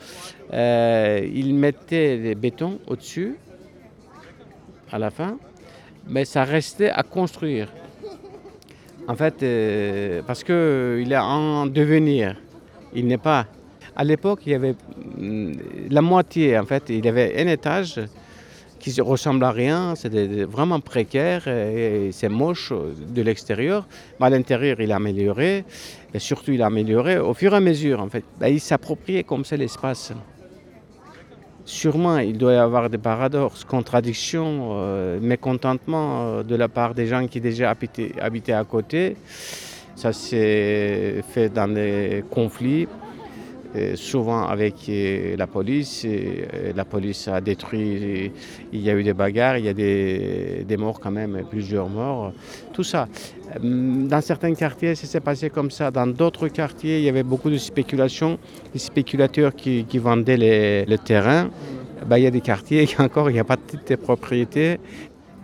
[0.52, 3.34] euh, il mettait des bétons au-dessus,
[4.92, 5.38] à la fin,
[6.06, 7.68] mais ça restait à construire.
[9.08, 12.36] En fait, euh, parce qu'il est en devenir,
[12.94, 13.46] il n'est pas.
[13.96, 14.76] À l'époque, il y avait
[15.18, 15.52] mm,
[15.90, 18.00] la moitié, en fait, il y avait un étage
[18.82, 23.86] qui ne ressemble à rien, c'était vraiment précaire et c'est moche de l'extérieur.
[24.18, 25.64] Mais à l'intérieur, il a amélioré
[26.12, 28.00] et surtout, il a amélioré au fur et à mesure.
[28.00, 30.12] En fait, Ben, il s'appropriait comme ça l'espace.
[31.64, 37.24] Sûrement, il doit y avoir des paradoxes, contradictions, euh, euh, de la part des gens
[37.28, 39.16] qui déjà habitaient, habitaient à côté.
[39.94, 43.01] Ça s'est fait dans des conflits, euh,
[43.96, 46.04] souvent avec euh, la police.
[46.04, 48.32] Euh, la police a détruit,
[48.72, 52.32] il y a eu des bagarres, il y a des, morts quand même, plusieurs morts.
[52.72, 53.08] Tout ça.
[53.54, 55.90] Euh, Dans certains quartiers, ça s'est passé comme ça.
[55.90, 58.38] Dans d'autres quartiers, il y avait beaucoup de spéculation,
[58.72, 60.36] des spéculateurs qui, vendaient
[60.86, 61.50] les terrains.
[62.06, 63.96] Ben, il y a des quartiers qui encore, il n'y a pas de titre de
[63.96, 64.78] propriété.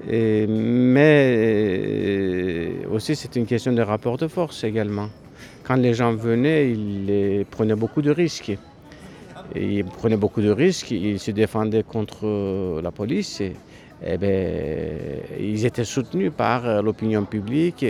[0.07, 5.09] Mais euh, aussi, c'est une question de rapport de force également.
[5.69, 8.57] Quand les gens venaient, ils prenaient beaucoup de risques.
[9.55, 13.43] Ils prenaient beaucoup de risques, ils se défendaient contre euh, la police.
[13.43, 13.53] Et,
[14.03, 17.85] eh ben, ils étaient soutenus par euh, l'opinion publique,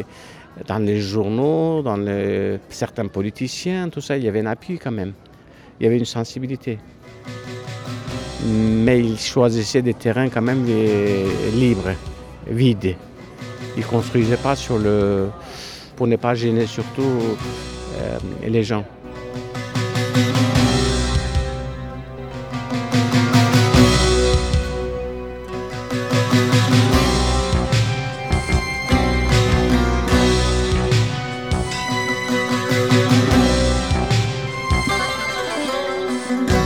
[0.67, 2.05] dans les journaux, dans
[2.69, 4.17] certains politiciens, tout ça.
[4.17, 5.13] Il y avait un appui quand même.
[5.79, 6.81] Il y avait une sensibilité.
[8.45, 10.65] Mais ils choisissaient des terrains quand même
[11.55, 11.95] libres,
[12.49, 12.97] vides.
[13.77, 15.29] Ils ne construisaient pas sur le...
[15.95, 17.37] pour ne pas gêner surtout
[18.47, 18.85] les gens.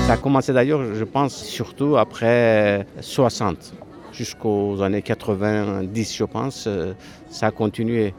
[0.06, 3.72] Ça a commencé d'ailleurs, je pense, surtout après 60,
[4.12, 6.92] jusqu'aux années 90, je pense, euh,
[7.30, 8.12] ça a continué.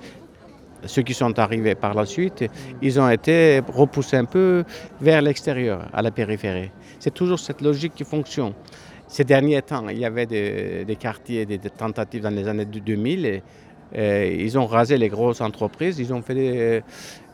[0.85, 2.45] Ceux qui sont arrivés par la suite,
[2.81, 4.63] ils ont été repoussés un peu
[4.99, 6.71] vers l'extérieur, à la périphérie.
[6.99, 8.53] C'est toujours cette logique qui fonctionne.
[9.07, 13.25] Ces derniers temps, il y avait des, quartiers, des, tentatives dans les années 2000.
[13.25, 13.43] Et,
[13.93, 16.81] et ils ont rasé les grosses entreprises, ils ont fait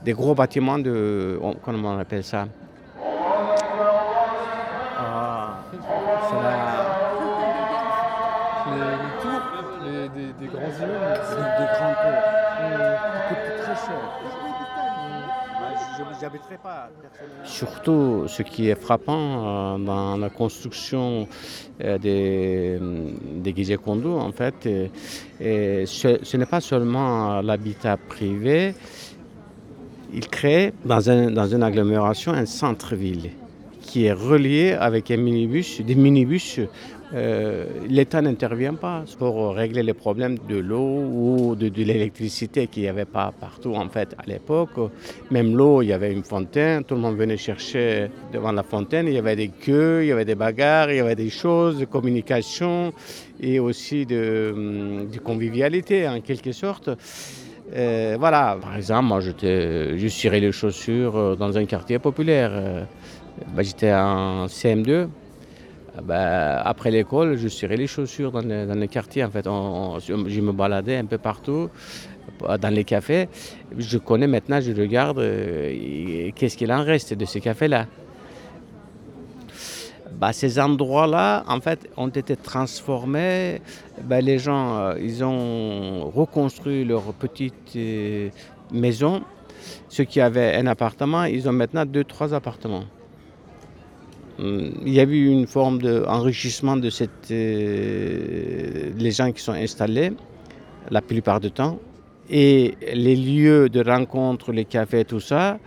[0.04, 1.40] des, gros bâtiments de.
[1.64, 2.48] Comment on appelle ça?
[4.98, 6.96] Ah, c'est la-
[8.76, 9.42] Les, tours,
[10.40, 11.29] des grands immeubles.
[17.44, 21.28] Surtout, ce qui est frappant euh, dans la construction
[21.82, 22.78] euh, des,
[23.42, 24.88] des Gizeh Kondo, en fait, euh,
[25.42, 28.74] euh, ce, n'est pas seulement l'habitat privé,
[30.14, 33.30] il crée dans une agglomération un centre-ville
[33.82, 36.60] qui est relié avec un minibus, des minibus.
[37.14, 42.90] Euh, L'État n'intervient pas pour régler les problèmes de l'eau ou de, l'électricité qu'il n'y
[42.90, 44.70] avait pas partout en fait à l'époque.
[45.32, 49.08] Même l'eau, il y avait une fontaine, tout le monde venait chercher devant la fontaine,
[49.08, 51.80] il y avait des queues, il y avait des bagarres, il y avait des choses
[51.80, 52.94] de communication
[53.40, 56.90] et aussi de, convivialité en quelque sorte.
[57.74, 62.52] Euh, voilà, par exemple, moi je cirais les chaussures euh, dans un quartier populaire.
[63.56, 65.08] Ben, J'étais en CM2.
[66.00, 69.24] Euh, ben, après l'école, je cirais les chaussures dans le, dans le quartier.
[69.24, 71.70] En fait, je me baladais un peu partout,
[72.44, 73.28] euh, dans les cafés.
[73.78, 77.88] Je connais maintenant, je regarde euh, qu'est-ce qu'il en reste de ces cafés-là.
[80.20, 83.62] Bah, ces endroits-là, en fait, ont été transformés.
[84.04, 88.30] Bah, les gens, euh, ils ont reconstruit leur petite euh,
[88.72, 89.22] maison.
[89.88, 92.84] Ceux qui avaient un appartement, ils ont maintenant deux, trois appartements.
[94.42, 100.12] Il y a eu une forme d'enrichissement de cette, euh, les gens qui sont installés,
[100.90, 101.80] la plupart du temps.
[102.30, 105.60] Et les lieux de rencontre, les cafés, tout ça,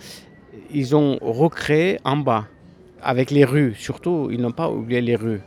[0.73, 2.47] ils ont recréé en bas,
[3.03, 3.75] avec les rues.
[3.77, 5.41] Surtout, ils n'ont pas oublié les rues.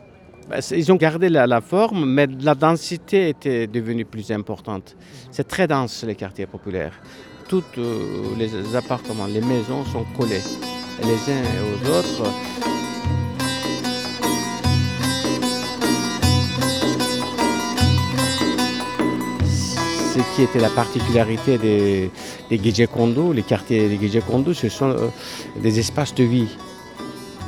[0.60, 4.94] C'est- Ils ont gardé la, forme, mais la densité était devenue plus importante.
[5.32, 6.92] C'est très dense, les quartiers populaires.
[7.48, 10.42] Tous euh, les appartements, les maisons sont collées
[11.02, 12.75] les uns aux autres.
[20.16, 22.10] Ce qui était la particularité des,
[22.48, 25.08] des les quartiers des Gije Kondo, ce sont euh,
[25.56, 26.48] des espaces de vie.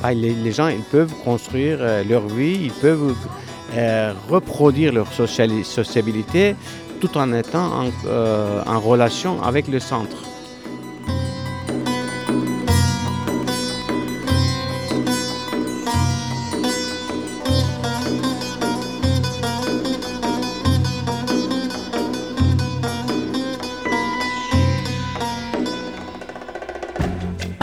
[0.03, 3.17] Ah, les, gens ils peuvent construire euh, leur vie, ils peuvent
[3.75, 6.57] euh, reproduire leur sociabilité
[7.01, 7.87] tout en étant
[8.67, 10.19] en relation avec le centre.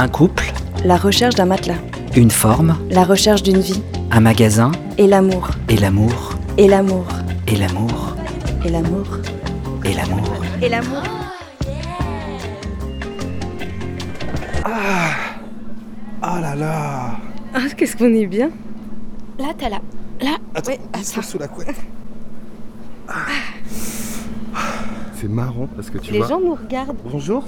[0.06, 0.54] Un couple,
[0.84, 1.80] La recherche d'un matelas.
[2.16, 3.82] une forme, La recherche d'une vie.
[4.12, 5.50] un magasin, Et l'amour.
[5.68, 7.08] et l'amour, Et l'amour.
[7.48, 8.16] et l'amour,
[8.64, 9.18] Et l'amour.
[9.84, 10.30] et l'amour.
[10.62, 11.02] Et l'amour
[16.22, 17.12] Ah là là
[17.56, 18.50] Ah, qu'est-ce qu'on est bien?
[19.40, 19.80] Là, t'as là.
[20.22, 21.22] Là, Attends, ouais, attends.
[21.24, 21.76] sous la couette.
[23.08, 23.14] Ah.
[25.26, 26.28] C'est marrant parce que tu Les vois.
[26.28, 26.98] gens nous regardent.
[27.12, 27.44] Bonjour.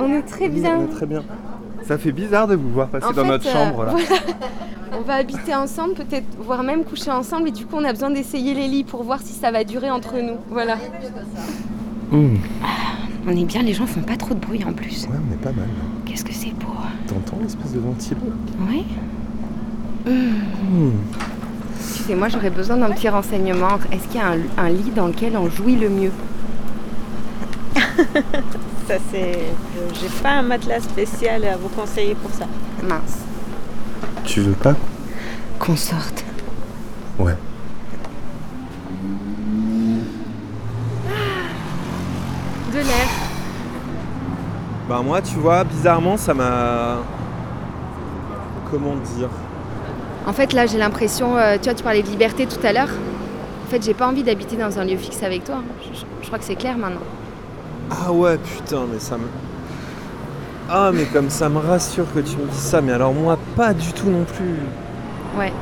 [0.00, 0.76] On est très bien.
[0.76, 1.22] on est très bien.
[1.86, 3.92] Ça fait bizarre de vous voir passer En dans fait, notre euh, chambre là.
[3.92, 4.20] voilà.
[4.98, 8.10] On va habiter ensemble, peut-être, voire même coucher ensemble, et du coup, on a besoin
[8.10, 10.36] d'essayer les lits pour voir si ça va durer entre nous.
[10.50, 10.76] Voilà.
[12.10, 12.34] Mmh.
[13.26, 15.04] On est bien, les gens font pas trop de bruit en plus.
[15.06, 15.68] Ouais, on est pas mal.
[16.04, 16.66] Qu'est-ce que c'est beau
[17.06, 18.20] T'entends l'espèce de ventilo
[18.68, 18.84] Oui.
[20.06, 20.90] Mmh.
[21.78, 23.78] Tu sais, moi, j'aurais besoin d'un petit renseignement.
[23.92, 26.10] Est-ce qu'il y a un, un lit dans lequel on jouit le mieux?
[28.88, 29.22] Ça, c'est.
[29.22, 32.46] euh, J'ai pas un matelas spécial à vous conseiller pour ça.
[32.82, 33.18] Mince.
[34.24, 34.74] Tu veux pas
[35.58, 36.24] Qu'on sorte.
[37.18, 37.36] Ouais.
[42.72, 43.08] De l'air.
[44.88, 46.96] Bah moi, tu vois, bizarrement, ça m'a...
[48.70, 49.28] Comment dire?
[50.26, 51.36] En fait, là, j'ai l'impression.
[51.36, 52.88] euh, tu vois, tu parlais de liberté tout à l'heure.
[53.66, 55.56] En fait, j'ai pas envie d'habiter dans un lieu fixe avec toi.
[55.82, 57.00] Je, je- je crois que c'est clair maintenant.
[57.94, 59.24] Ah ouais, putain, mais ça me...
[60.70, 63.74] Ah, mais comme ça me rassure que tu me dis ça, mais alors moi, pas
[63.74, 64.56] du tout non plus.
[65.38, 65.52] Ouais,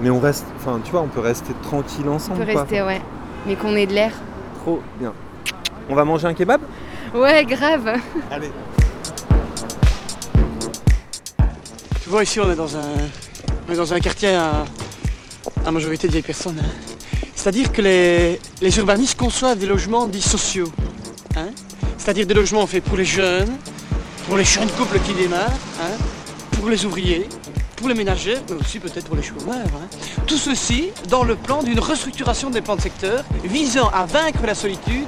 [0.00, 0.46] Mais on reste...
[0.56, 2.62] Enfin, tu vois, on peut rester tranquille on ensemble, peut quoi.
[2.62, 3.00] rester, ouais.
[3.46, 4.12] Mais qu'on ait de l'air.
[4.60, 5.12] Trop bien.
[5.88, 6.60] On va manger un kebab?
[7.14, 7.96] Ouais, grave.
[8.30, 8.50] Allez.
[12.02, 12.80] Tu vois, ici, on est dans un,
[13.68, 14.64] on est dans un quartier à,
[15.66, 16.58] à majorité de vieilles personnes.
[16.60, 16.68] hein.
[17.34, 20.68] C'est-à-dire que les, les urbanistes conçoivent des logements dits sociaux.
[22.02, 23.56] C'est-à-dire des logements faits pour les jeunes,
[24.26, 25.96] pour les jeunes couples qui démarrent, hein,
[26.50, 27.28] pour les ouvriers,
[27.76, 29.54] pour les ménagères, mais aussi peut-être pour les chômeurs.
[29.54, 29.86] hein.
[30.26, 34.56] Tout ceci dans le plan d'une restructuration des plans de secteur visant à vaincre la
[34.56, 35.06] solitude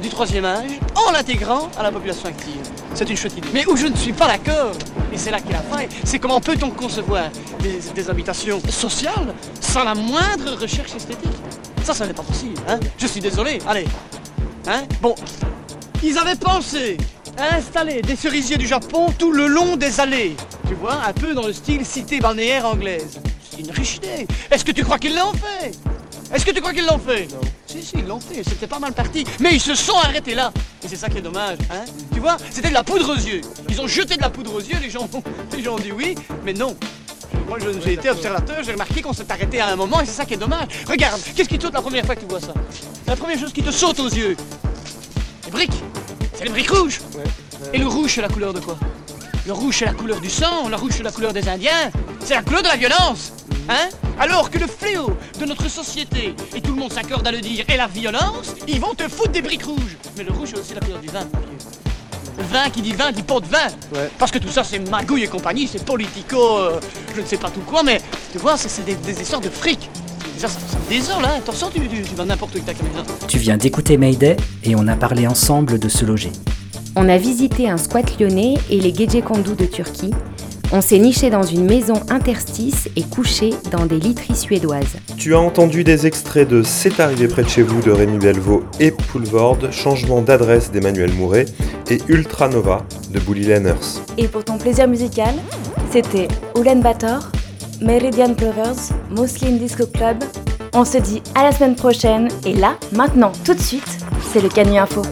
[0.00, 2.62] du troisième âge en l'intégrant à la population active.
[2.94, 3.48] C'est une chouette idée.
[3.52, 4.72] Mais où je ne suis pas d'accord,
[5.12, 7.24] et c'est là qu'est la faille, c'est comment peut-on concevoir
[7.60, 11.36] des, habitations sociales sans la moindre recherche esthétique?
[11.84, 12.54] Ça, ça n'est pas possible.
[12.66, 13.58] Hein je suis désolé.
[13.68, 13.84] Allez.
[15.02, 15.14] Bon,
[16.02, 16.96] ils avaient pensé
[17.36, 20.36] à installer des cerisiers du Japon tout le long des allées.
[20.68, 23.20] Tu vois, un peu dans le style cité balnéaire anglaise.
[23.50, 24.26] C'est une riche idée.
[24.50, 25.72] Est-ce que tu crois qu'ils l'ont fait?
[26.32, 27.26] Est-ce que tu crois qu'ils l'ont fait?
[27.32, 27.40] Non.
[27.66, 28.42] Si, si, ils l'ont fait.
[28.44, 29.24] C'était pas mal parti.
[29.40, 30.52] Mais ils se sont arrêtés là.
[30.84, 31.58] Et c'est ça qui est dommage.
[31.72, 33.40] Hein tu vois, c'était de la poudre aux yeux.
[33.68, 34.76] Ils ont jeté de la poudre aux yeux.
[34.80, 35.08] Les gens,
[35.56, 36.76] les gens ont dit oui, mais non.
[37.48, 40.12] Moi, je- j'ai été observateur, j'ai remarqué qu'on s'est arrêté à un moment et c'est
[40.12, 40.68] ça qui est dommage.
[40.88, 42.54] Regarde, qu'est-ce qui te saute la première fois que tu vois ça?
[43.08, 44.36] La première chose qui te saute aux yeux.
[45.50, 45.82] Briques.
[46.34, 47.00] C'est les briques rouges.
[47.72, 48.78] Et le rouge, c'est la couleur de quoi?
[49.46, 51.90] Le rouge, c'est la couleur du sang, le rouge, c'est la couleur des Indiens,
[52.24, 53.32] c'est la couleur de la violence.
[53.68, 53.88] Hein?
[54.18, 57.64] Alors que le fléau de notre société, et tout le monde s'accorde à le dire,
[57.68, 59.96] est la violence, ils vont te foutre des briques rouges.
[60.16, 61.26] Mais le rouge, c'est aussi la couleur du vin.
[62.38, 63.68] Le vin qui dit vin dit pot de vin.
[64.18, 66.80] Parce que tout ça, c'est magouille et compagnie, c'est politico, euh,
[67.14, 68.00] je ne sais pas tout quoi, mais
[68.32, 69.90] tu vois, c'est des, des histoires de fric.
[70.40, 71.38] Ça, me désole, hein.
[71.74, 73.02] Tu, tu, tu vas n'importe où avec ta caméra.
[73.28, 76.32] Tu viens d'écouter Mayday et on a parlé ensemble de se loger.
[76.96, 80.12] On a visité un squat lyonnais et les Gecekondu de Turquie.
[80.72, 84.96] On s'est niché dans une maison interstice et couché dans des literies suédoises.
[85.18, 88.62] Tu as entendu des extraits de C'est arrivé près de chez vous de Rémi Belvaux
[88.78, 91.44] et Poulvord, Changement d'adresse d'Emmanuel Mouret
[91.90, 94.00] et Ultranova de Bully Lenners.
[94.16, 95.34] Et pour ton plaisir musical,
[95.92, 96.28] c'était
[96.58, 97.30] Ulan Bator,
[97.80, 100.18] Meridian Brothers, Muslim Disco Club.
[100.74, 103.98] On se dit à la semaine prochaine et là, maintenant, tout de suite,
[104.32, 105.02] c'est le Canu Info.